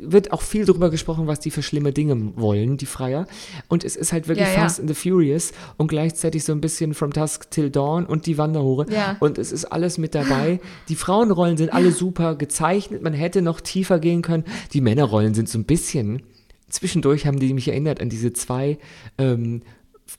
wird 0.00 0.32
auch 0.32 0.42
viel 0.42 0.64
darüber 0.64 0.90
gesprochen, 0.90 1.28
was 1.28 1.38
die 1.38 1.52
für 1.52 1.62
schlimme 1.62 1.92
Dinge 1.92 2.32
wollen, 2.36 2.76
die 2.76 2.86
Freier. 2.86 3.26
Und 3.68 3.84
es 3.84 3.94
ist 3.94 4.12
halt 4.12 4.26
wirklich 4.26 4.48
Ja. 4.48 4.54
Fast 4.54 4.80
and 4.80 4.88
the 4.88 4.94
Furious 4.94 5.52
und 5.76 5.86
gleichzeitig 5.86 6.42
so 6.44 6.50
ein 6.52 6.60
bisschen 6.60 6.92
From 6.94 7.12
Dusk 7.12 7.50
Till 7.52 7.70
Dawn 7.70 8.04
und 8.04 8.26
die 8.26 8.36
Wanderhure. 8.36 8.86
Ja. 8.90 9.16
Und 9.20 9.38
es 9.38 9.52
ist 9.52 9.66
alles 9.66 9.96
mit 9.96 10.14
dabei. 10.16 10.58
Die 10.88 10.96
Frauenrollen 10.96 11.56
sind 11.56 11.72
alle 11.72 11.92
super 11.92 12.34
gezeichnet. 12.34 13.00
Man 13.02 13.12
hätte 13.12 13.42
noch 13.42 13.60
tiefer 13.60 14.00
gehen 14.00 14.22
können. 14.22 14.42
Die 14.72 14.80
Männerrollen 14.80 15.34
sind 15.34 15.48
so 15.48 15.56
ein 15.58 15.64
bisschen. 15.64 16.22
Zwischendurch 16.74 17.26
haben 17.26 17.38
die 17.38 17.54
mich 17.54 17.68
erinnert 17.68 18.00
an 18.00 18.08
diese 18.08 18.32
zwei. 18.32 18.78
Ähm, 19.18 19.62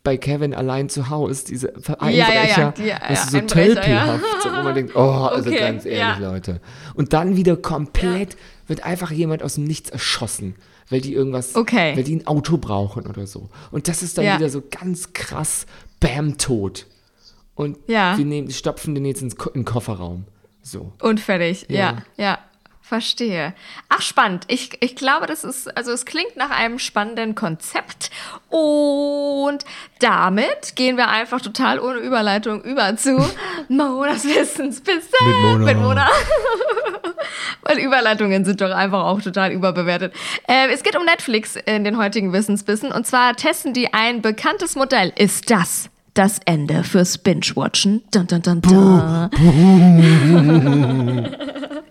bei 0.04 0.18
Kevin 0.18 0.54
allein 0.56 0.89
zu 0.89 1.10
Hause, 1.12 1.46
diese 1.48 1.68
ja, 1.68 2.10
ja, 2.10 2.26
Einbrecher, 2.26 2.74
die- 2.76 2.84
ja, 2.86 3.00
das 3.08 3.26
ist 3.26 3.32
so 3.32 3.38
Einbrecher, 3.38 3.68
ja. 3.68 3.76
tölpelhaft, 3.76 4.24
so, 4.41 4.50
wo 4.50 4.63
man 4.63 4.74
denkt, 4.74 4.96
oh, 4.96 5.00
also 5.32 5.50
Okay, 5.50 5.60
ganz 5.60 5.86
ehrlich, 5.86 6.00
ja. 6.00 6.18
Leute. 6.18 6.60
Und 6.96 7.13
dann 7.13 7.36
wieder 7.36 7.56
komplett 7.56 8.36
wird 8.68 8.84
einfach 8.84 9.12
jemand 9.12 9.44
aus 9.44 9.56
dem 9.56 9.65
Nichts 9.65 9.91
erschossen, 9.91 10.56
weil 10.89 11.02
die 11.02 11.13
irgendwas, 11.13 11.56
Okay. 11.56 11.96
weil 11.96 12.04
die 12.04 12.15
ein 12.15 12.26
Auto 12.26 12.58
brauchen 12.58 13.06
oder 13.06 13.28
so. 13.28 13.50
Und 13.72 13.88
das 13.88 14.02
ist 14.02 14.18
dann 14.18 14.26
Ja. 14.26 14.38
wieder 14.38 14.50
so 14.50 14.63
ganz 14.72 15.13
krass, 15.13 15.68
bam, 16.00 16.38
tot. 16.39 16.88
Und 17.54 17.78
Ja. 17.88 18.18
wir 18.18 18.26
nehmen, 18.26 18.50
stopfen 18.50 18.96
den 18.96 19.06
jetzt 19.06 19.22
in 19.22 19.30
den 19.54 19.65
Kofferraum. 19.65 20.26
So. 20.63 20.94
Und 21.00 21.20
fertig. 21.20 21.68
Ja, 21.70 22.02
Ja. 22.18 22.39
Verstehe. 22.88 23.56
Ach, 23.89 24.04
spannend. 24.04 24.43
Ich, 24.48 24.78
ich 24.80 24.95
glaube, 24.95 25.26
das 25.26 25.43
ist, 25.43 25.76
also 25.76 25.91
es 25.91 26.06
klingt 26.06 26.36
nach 26.36 26.52
einem 26.52 26.78
spannenden 26.78 27.34
Konzept. 27.34 28.12
Und 28.50 29.65
damit 29.98 30.76
gehen 30.76 30.95
wir 30.95 31.10
einfach 31.10 31.41
total 31.41 31.80
ohne 31.80 31.98
Überleitung 31.98 32.62
über 32.62 32.95
zu 32.95 33.17
Monas 33.69 34.24
Wissensbissen. 34.24 35.10
Mit 35.26 35.36
Mona. 35.41 35.65
Mit 35.65 35.78
Mona. 35.78 36.08
Weil 37.63 37.80
Überleitungen 37.80 38.45
sind 38.45 38.62
doch 38.62 38.69
einfach 38.69 39.04
auch 39.06 39.19
total 39.19 39.52
überbewertet. 39.52 40.13
Äh, 40.48 40.71
es 40.71 40.84
geht 40.84 40.95
um 40.95 41.06
Netflix 41.06 41.56
in 41.56 41.86
den 41.86 41.98
heutigen 41.98 42.34
Wissensbissen. 42.34 42.91
Und 42.91 43.08
zwar 43.08 43.36
testen 43.36 43.74
die 43.74 43.95
ein 43.95 44.21
bekanntes 44.21 44.76
Modell. 44.76 45.12
Ist 45.15 45.50
das 45.50 45.89
das 46.13 46.39
Ende 46.45 46.84
fürs 46.84 47.17
Binge-Watchen? 47.17 48.04
Dun, 48.12 48.28
dun, 48.28 48.43
dun, 48.43 48.62
dun. 48.62 49.32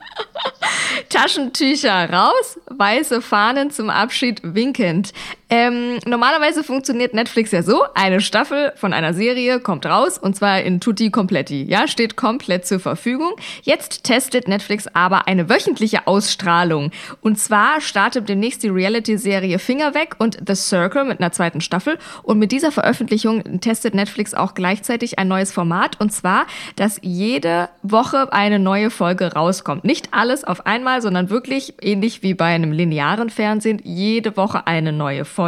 Taschentücher 1.14 2.10
raus, 2.10 2.58
weiße 2.66 3.22
Fahnen 3.22 3.70
zum 3.70 3.88
Abschied 3.88 4.40
winkend. 4.42 5.12
Ähm, 5.56 6.00
normalerweise 6.04 6.64
funktioniert 6.64 7.14
Netflix 7.14 7.52
ja 7.52 7.62
so, 7.62 7.84
eine 7.94 8.20
Staffel 8.20 8.72
von 8.74 8.92
einer 8.92 9.14
Serie 9.14 9.60
kommt 9.60 9.86
raus 9.86 10.18
und 10.18 10.34
zwar 10.34 10.62
in 10.62 10.80
tutti 10.80 11.12
completi, 11.12 11.62
ja, 11.62 11.86
steht 11.86 12.16
komplett 12.16 12.66
zur 12.66 12.80
Verfügung. 12.80 13.34
Jetzt 13.62 14.02
testet 14.02 14.48
Netflix 14.48 14.88
aber 14.94 15.28
eine 15.28 15.48
wöchentliche 15.48 16.08
Ausstrahlung 16.08 16.90
und 17.20 17.38
zwar 17.38 17.80
startet 17.80 18.28
demnächst 18.28 18.64
die 18.64 18.68
Reality-Serie 18.68 19.60
Finger 19.60 19.94
weg 19.94 20.16
und 20.18 20.38
The 20.44 20.56
Circle 20.56 21.04
mit 21.04 21.20
einer 21.20 21.30
zweiten 21.30 21.60
Staffel 21.60 21.98
und 22.24 22.40
mit 22.40 22.50
dieser 22.50 22.72
Veröffentlichung 22.72 23.60
testet 23.60 23.94
Netflix 23.94 24.34
auch 24.34 24.54
gleichzeitig 24.54 25.20
ein 25.20 25.28
neues 25.28 25.52
Format 25.52 26.00
und 26.00 26.12
zwar, 26.12 26.48
dass 26.74 26.98
jede 27.00 27.68
Woche 27.84 28.32
eine 28.32 28.58
neue 28.58 28.90
Folge 28.90 29.34
rauskommt. 29.34 29.84
Nicht 29.84 30.08
alles 30.10 30.42
auf 30.42 30.66
einmal, 30.66 31.00
sondern 31.00 31.30
wirklich 31.30 31.74
ähnlich 31.80 32.24
wie 32.24 32.34
bei 32.34 32.46
einem 32.46 32.72
linearen 32.72 33.30
Fernsehen, 33.30 33.80
jede 33.84 34.36
Woche 34.36 34.66
eine 34.66 34.92
neue 34.92 35.24
Folge. 35.24 35.43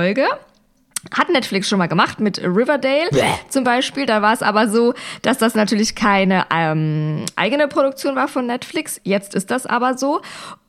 Hat 1.16 1.28
Netflix 1.28 1.68
schon 1.68 1.78
mal 1.78 1.86
gemacht 1.86 2.18
mit 2.18 2.42
Riverdale 2.42 3.08
zum 3.48 3.62
Beispiel. 3.64 4.06
Da 4.06 4.22
war 4.22 4.32
es 4.32 4.42
aber 4.42 4.68
so, 4.68 4.94
dass 5.22 5.38
das 5.38 5.54
natürlich 5.54 5.94
keine 5.94 6.46
ähm, 6.52 7.24
eigene 7.36 7.68
Produktion 7.68 8.16
war 8.16 8.26
von 8.26 8.46
Netflix. 8.46 9.00
Jetzt 9.04 9.34
ist 9.34 9.50
das 9.50 9.66
aber 9.66 9.96
so. 9.96 10.20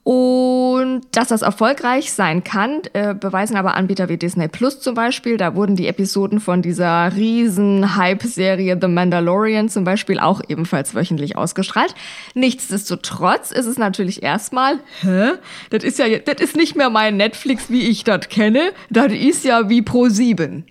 Und 0.07 1.01
dass 1.11 1.27
das 1.27 1.41
erfolgreich 1.41 2.13
sein 2.13 2.41
kann, 2.41 2.79
äh, 2.93 3.13
beweisen 3.13 3.57
aber 3.57 3.75
Anbieter 3.75 4.07
wie 4.07 4.15
Disney 4.15 4.47
Plus 4.47 4.79
zum 4.79 4.95
Beispiel. 4.95 5.35
Da 5.35 5.53
wurden 5.53 5.75
die 5.75 5.85
Episoden 5.85 6.39
von 6.39 6.61
dieser 6.61 7.13
riesen 7.13 7.97
Hype-Serie 7.97 8.77
The 8.79 8.87
Mandalorian 8.87 9.67
zum 9.67 9.83
Beispiel 9.83 10.17
auch 10.17 10.39
ebenfalls 10.47 10.95
wöchentlich 10.95 11.35
ausgestrahlt. 11.35 11.93
Nichtsdestotrotz 12.35 13.51
ist 13.51 13.65
es 13.65 13.77
natürlich 13.77 14.23
erstmal, 14.23 14.79
hä? 15.01 15.31
Das 15.71 15.83
ist 15.83 15.99
ja, 15.99 16.07
das 16.19 16.39
ist 16.39 16.55
nicht 16.55 16.77
mehr 16.77 16.89
mein 16.89 17.17
Netflix, 17.17 17.69
wie 17.69 17.89
ich 17.89 18.05
das 18.05 18.29
kenne. 18.29 18.71
Das 18.89 19.11
ist 19.11 19.43
ja 19.43 19.67
wie 19.67 19.81
Pro 19.81 20.07
7. 20.07 20.63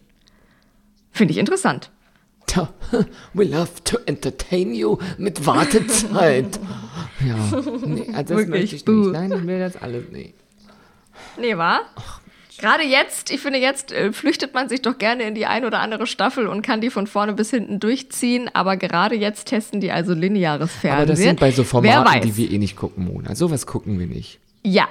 Finde 1.13 1.33
ich 1.33 1.39
interessant. 1.39 1.91
Tja, 2.47 2.71
We 3.35 3.45
love 3.45 3.69
to 3.85 3.99
entertain 4.07 4.73
you 4.73 4.97
mit 5.19 5.45
Wartezeit. 5.45 6.59
ja, 7.25 7.35
nee, 7.87 8.07
also 8.13 8.13
das 8.13 8.29
Wirklich, 8.29 8.49
möchte 8.49 8.77
ich 8.77 8.85
buh. 8.85 8.93
nicht. 8.93 9.13
Nein, 9.13 9.33
ich 9.33 9.47
will 9.47 9.59
das 9.59 9.77
alles 9.81 10.09
nicht. 10.11 10.35
Nee, 11.39 11.57
war? 11.57 11.81
Gerade 12.59 12.85
jetzt, 12.85 13.31
ich 13.31 13.41
finde, 13.41 13.59
jetzt 13.59 13.93
äh, 13.93 14.13
flüchtet 14.13 14.55
man 14.55 14.69
sich 14.71 14.81
doch 14.81 14.97
gerne 14.97 15.25
in 15.25 15.35
die 15.35 15.45
ein 15.45 15.67
oder 15.67 15.81
andere 15.81 16.07
Staffel 16.07 16.47
und 16.47 16.63
kann 16.63 16.81
die 16.81 16.89
von 16.89 17.07
vorne 17.07 17.35
bis 17.35 17.51
hinten 17.51 17.81
durchziehen. 17.81 18.49
Aber 18.55 18.79
gerade 18.79 19.15
jetzt 19.15 19.49
testen 19.49 19.81
die 19.83 19.91
also 19.93 20.15
lineares 20.15 20.73
Fernsehen. 20.73 20.93
Aber 20.97 21.07
das 21.07 21.19
sind 21.19 21.39
bei 21.39 21.51
so 21.53 21.65
Formaten, 21.65 22.23
die 22.23 22.37
wir 22.37 22.51
eh 22.51 22.57
nicht 22.59 22.77
gucken, 22.77 23.05
Mona. 23.05 23.35
Sowas 23.35 23.67
gucken 23.67 23.99
wir 23.99 24.07
nicht. 24.07 24.39
Ja, 24.63 24.89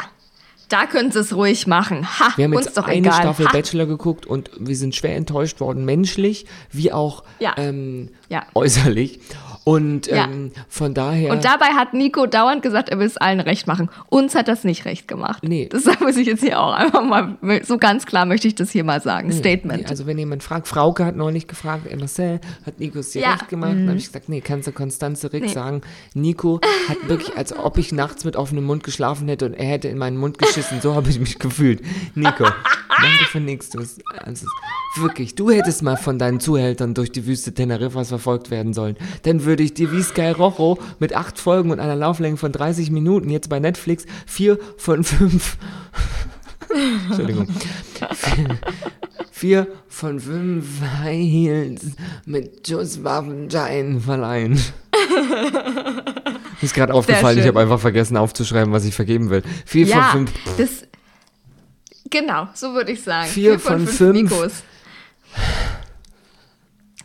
da 0.69 0.85
können 0.85 1.11
sie 1.11 1.19
es 1.19 1.35
ruhig 1.35 1.65
machen. 1.65 2.07
Ha, 2.19 2.33
Wir 2.35 2.45
haben 2.45 2.55
uns 2.55 2.65
jetzt 2.65 2.77
doch 2.77 2.87
eine 2.87 2.97
egal. 2.97 3.13
Staffel 3.21 3.47
ha. 3.47 3.51
Bachelor 3.51 3.87
geguckt 3.87 4.27
und 4.27 4.51
wir 4.59 4.75
sind 4.75 4.93
schwer 4.95 5.15
enttäuscht 5.15 5.59
worden, 5.59 5.85
menschlich 5.85 6.45
wie 6.71 6.91
auch 6.91 7.23
Ja. 7.39 7.55
ähm, 7.57 8.09
Ja. 8.29 8.45
äußerlich. 8.53 9.19
Und 9.65 10.05
Ja. 10.05 10.25
ähm, 10.25 10.51
von 10.69 10.93
daher. 10.93 11.31
Und 11.33 11.43
dabei 11.43 11.65
hat 11.73 11.93
Nico 11.95 12.27
dauernd 12.27 12.61
gesagt, 12.61 12.87
er 12.89 12.99
will 12.99 13.07
es 13.07 13.17
allen 13.17 13.39
recht 13.39 13.65
machen. 13.65 13.89
Uns 14.09 14.35
hat 14.35 14.47
das 14.47 14.63
nicht 14.63 14.85
recht 14.85 15.07
gemacht. 15.07 15.43
Nee. 15.43 15.67
Das 15.69 15.85
muss 15.99 16.15
ich 16.17 16.27
jetzt 16.27 16.41
hier 16.43 16.59
auch 16.61 16.71
einfach 16.73 17.03
mal, 17.03 17.35
so 17.63 17.77
ganz 17.79 18.05
klar 18.05 18.25
möchte 18.27 18.47
ich 18.47 18.53
das 18.55 18.69
hier 18.69 18.83
mal 18.83 19.01
sagen. 19.01 19.31
Statement. 19.33 19.81
Nee, 19.83 19.87
also 19.89 20.05
wenn 20.05 20.19
jemand 20.19 20.43
fragt, 20.43 20.67
Frauke 20.67 21.03
hat 21.03 21.15
neulich 21.15 21.47
gefragt, 21.47 21.87
Marcel, 21.99 22.39
hat 22.65 22.79
Nico 22.79 22.99
es 22.99 23.09
dir 23.09 23.23
Ja. 23.23 23.31
recht 23.33 23.49
gemacht? 23.49 23.73
Dann 23.73 23.87
habe 23.89 23.97
ich 23.97 24.05
gesagt, 24.05 24.29
nee, 24.29 24.39
kannst 24.41 24.67
du 24.67 24.71
Konstanze 24.71 25.33
Rick 25.33 25.49
sagen. 25.49 25.81
Nico 26.13 26.61
hat 26.87 27.09
wirklich, 27.09 27.35
als 27.35 27.51
ob 27.57 27.79
ich 27.79 27.91
nachts 27.91 28.23
mit 28.23 28.35
offenem 28.35 28.65
Mund 28.65 28.83
geschlafen 28.83 29.27
hätte 29.27 29.47
und 29.47 29.55
er 29.55 29.65
hätte 29.65 29.87
in 29.87 29.97
meinen 29.97 30.17
Mund 30.17 30.37
geschissen. 30.37 30.79
So 30.79 30.93
habe 30.93 31.09
ich 31.09 31.19
mich 31.19 31.39
gefühlt. 31.39 31.81
Nico, 32.13 32.43
danke 32.43 33.25
für 33.31 33.39
nichts. 33.39 33.71
Also, 34.23 34.45
wirklich, 34.97 35.33
du 35.35 35.49
hättest 35.49 35.81
mal 35.81 35.97
von 35.97 36.19
deinen 36.19 36.39
Zuhältern 36.39 36.93
durch 36.93 37.11
die 37.11 37.25
Wüste 37.25 37.51
Teneriffas 37.53 38.09
verfolgt 38.09 38.51
werden 38.51 38.73
sollen. 38.73 38.95
Dann 39.23 39.43
würde 39.43 39.54
ich 39.63 39.73
dir 39.73 39.91
wie 39.91 40.01
Sky 40.01 40.31
Rojo 40.31 40.79
mit 40.99 41.15
acht 41.15 41.39
Folgen 41.39 41.71
und 41.71 41.79
einer 41.79 41.95
Lauflänge 41.95 42.37
von 42.37 42.51
30 42.51 42.91
Minuten 42.91 43.29
jetzt 43.29 43.49
bei 43.49 43.59
Netflix 43.59 44.05
vier 44.25 44.59
von 44.77 45.03
fünf 45.03 45.57
Entschuldigung. 47.07 47.47
Vier 49.31 49.67
von 49.89 50.19
fünf 50.19 50.65
High 50.81 51.29
Heels 51.29 51.81
mit 52.25 52.65
Schusswaffenschein 52.67 53.99
verleihen. 53.99 54.59
Ist 56.61 56.73
gerade 56.73 56.93
aufgefallen, 56.93 57.39
ich 57.39 57.45
habe 57.45 57.59
einfach 57.59 57.79
vergessen 57.79 58.15
aufzuschreiben, 58.15 58.71
was 58.73 58.85
ich 58.85 58.95
vergeben 58.95 59.29
will. 59.29 59.43
Vier 59.65 59.87
ja, 59.87 60.03
von 60.03 60.27
fünf. 60.27 60.57
das. 60.57 60.87
Genau, 62.09 62.47
so 62.53 62.73
würde 62.73 62.93
ich 62.93 63.03
sagen. 63.03 63.27
Vier 63.27 63.59
von 63.59 63.85
fünf. 63.85 64.13
Nikos. 64.13 64.63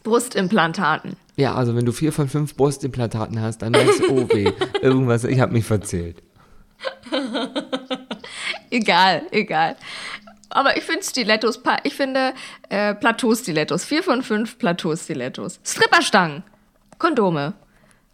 Brustimplantaten. 0.02 1.16
Ja, 1.36 1.54
also 1.54 1.74
wenn 1.76 1.84
du 1.84 1.92
vier 1.92 2.12
von 2.12 2.28
fünf 2.28 2.54
Brustimplantaten 2.54 3.40
hast, 3.40 3.58
dann 3.58 3.72
merkst 3.72 4.00
du, 4.00 4.10
oh 4.10 4.28
weh, 4.28 4.52
irgendwas, 4.82 5.24
ich 5.24 5.40
habe 5.40 5.52
mich 5.52 5.64
verzählt. 5.64 6.22
Egal, 8.70 9.22
egal. 9.32 9.76
Aber 10.48 10.76
ich 10.76 10.84
finde 10.84 11.02
Stilettos, 11.04 11.60
ich 11.84 11.94
finde 11.94 12.34
äh, 12.68 12.94
Plateau-Stilettos. 12.94 13.84
Vier 13.84 14.02
von 14.02 14.22
fünf 14.22 14.58
Plateau-Stilettos. 14.58 15.60
Stripperstangen. 15.64 16.42
Kondome. 16.98 17.54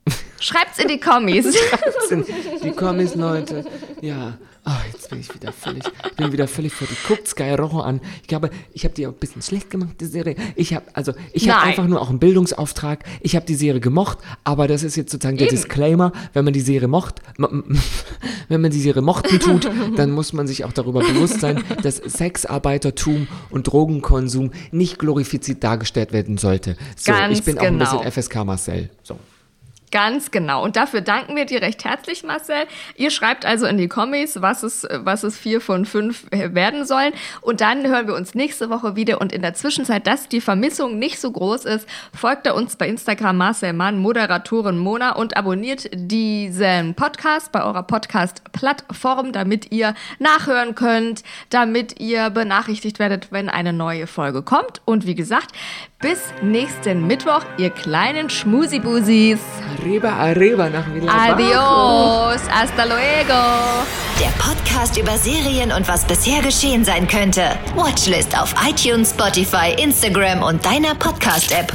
Schreibt's 0.41 0.79
in 0.79 0.89
die 0.89 1.01
Kommis. 1.01 1.57
Schreibt's 1.57 2.11
in 2.11 2.25
die 2.63 2.73
Kommis, 2.73 3.15
Leute. 3.15 3.65
Ja. 4.01 4.39
Oh, 4.69 4.73
jetzt 4.93 5.11
bin 5.11 5.21
ich 5.21 5.33
wieder 5.33 5.53
völlig, 5.53 5.85
bin 6.17 6.33
wieder 6.33 6.49
völlig 6.49 6.73
fertig. 6.73 6.99
Guckt 7.07 7.29
Sky 7.29 7.51
Rojo 7.51 7.79
an. 7.81 8.01
Ich 8.23 8.27
glaube, 8.27 8.51
ich 8.73 8.83
habe 8.85 8.95
die 8.95 9.07
auch 9.07 9.13
ein 9.13 9.19
bisschen 9.19 9.41
schlecht 9.41 9.71
gemacht, 9.71 9.95
die 10.01 10.07
Serie. 10.07 10.35
Ich 10.57 10.75
habe, 10.75 10.85
also, 10.93 11.13
ich 11.33 11.49
habe 11.49 11.63
einfach 11.63 11.87
nur 11.87 12.01
auch 12.01 12.11
einen 12.11 12.19
Bildungsauftrag. 12.19 13.05
Ich 13.21 13.37
habe 13.37 13.47
die 13.47 13.55
Serie 13.55 13.81
gemocht, 13.81 14.19
aber 14.43 14.67
das 14.67 14.83
ist 14.83 14.97
jetzt 14.97 15.13
sozusagen 15.13 15.37
der 15.37 15.47
Disclaimer, 15.47 16.11
wenn 16.33 16.45
man 16.45 16.53
die 16.53 16.61
Serie 16.61 16.89
mocht, 16.89 17.23
wenn 18.49 18.61
man 18.61 18.73
die 18.73 18.81
Serie 18.81 19.03
mochten 19.03 19.39
tut, 19.39 19.71
dann 19.95 20.11
muss 20.11 20.33
man 20.33 20.49
sich 20.49 20.65
auch 20.65 20.73
darüber 20.73 20.99
bewusst 20.99 21.41
sein, 21.41 21.63
dass 21.85 21.99
Sexarbeitertum 21.99 23.29
und 23.51 23.69
Drogenkonsum 23.69 24.51
nicht 24.73 24.99
glorifiziert 24.99 25.63
dargestellt 25.63 26.13
werden 26.13 26.39
sollte. 26.39 26.77
So, 26.97 27.13
Ganz 27.13 27.39
ich 27.39 27.45
bin 27.45 27.55
genau. 27.55 27.67
auch 27.67 27.71
ein 27.71 27.79
bisschen 27.79 27.99
genau. 27.99 28.11
FSK 28.11 28.45
Marcel. 28.45 28.91
So. 29.05 29.17
Ganz 29.93 30.33
genau. 30.33 30.65
Und 30.65 30.77
dafür 30.77 31.01
danken 31.01 31.37
wir 31.37 31.45
dir 31.45 31.63
recht 31.63 31.85
herzlich, 31.85 32.25
Marcel. 32.25 32.67
Ihr 32.97 33.11
schreibt 33.11 33.47
also 33.47 33.67
in 33.67 33.79
die 33.79 33.87
Kommis, 33.87 34.43
was 34.43 34.65
es, 34.65 34.87
was 34.91 35.23
es 35.23 35.39
vier 35.39 35.61
von 35.61 35.87
fünf 35.87 36.25
äh, 36.33 36.55
werden 36.55 36.85
sollen. 36.85 37.13
Und 37.41 37.61
dann 37.61 37.87
hören 37.87 38.09
wir 38.09 38.17
uns 38.17 38.35
nächste 38.35 38.69
Woche 38.69 38.97
wieder. 38.97 39.21
Und 39.21 39.33
in 39.33 39.43
der 39.43 39.55
Zwischenzeit, 39.55 40.07
dass 40.07 40.29
die 40.29 40.41
Vermissung 40.41 40.99
nicht 40.99 41.21
so 41.21 41.31
groß 41.31 41.67
ist, 41.67 41.89
folgt 42.13 42.47
er 42.47 42.57
uns 42.57 42.75
bei 42.75 42.89
Instagram 42.89 43.37
Marcel 43.37 43.73
Mann, 43.75 43.99
Moderatorin 43.99 44.77
Mona 44.77 45.13
und 45.13 45.37
abonniert 45.37 45.89
diesen 45.93 46.95
Podcast 46.95 47.53
bei 47.53 47.63
eurer 47.63 47.85
Podcast-Plattform, 47.85 49.31
damit 49.31 49.71
ihr 49.71 49.95
nachhören 50.19 50.75
könnt, 50.75 51.23
damit 51.51 52.01
ihr 52.01 52.31
benachrichtigt 52.31 52.99
werdet, 52.99 53.31
wenn 53.31 53.49
eine 53.49 53.73
neue 53.73 54.09
Folge 54.09 54.43
kommt. 54.43 54.83
Und 54.85 55.07
wie 55.07 55.15
gesagt, 55.15 55.53
bis 56.01 56.19
nächsten 56.43 57.07
Mittwoch, 57.07 57.43
ihr 57.57 57.71
kleinen 57.71 58.29
Schmusibusis. 58.29 59.41
Arriba, 59.79 60.11
arriba 60.11 60.69
nach 60.69 60.93
Villa 60.93 61.11
Adios, 61.11 62.41
hasta 62.51 62.85
luego. 62.85 63.87
Der 64.21 64.33
Podcast 64.39 64.99
über 64.99 65.17
Serien 65.17 65.73
und 65.73 65.89
was 65.89 66.05
bisher 66.05 66.43
geschehen 66.43 66.85
sein 66.85 67.09
könnte. 67.09 67.59
Watchlist 67.75 68.39
auf 68.39 68.55
iTunes, 68.69 69.11
Spotify, 69.11 69.75
Instagram 69.83 70.43
und 70.43 70.65
deiner 70.65 70.95
Podcast-App. 70.95 71.73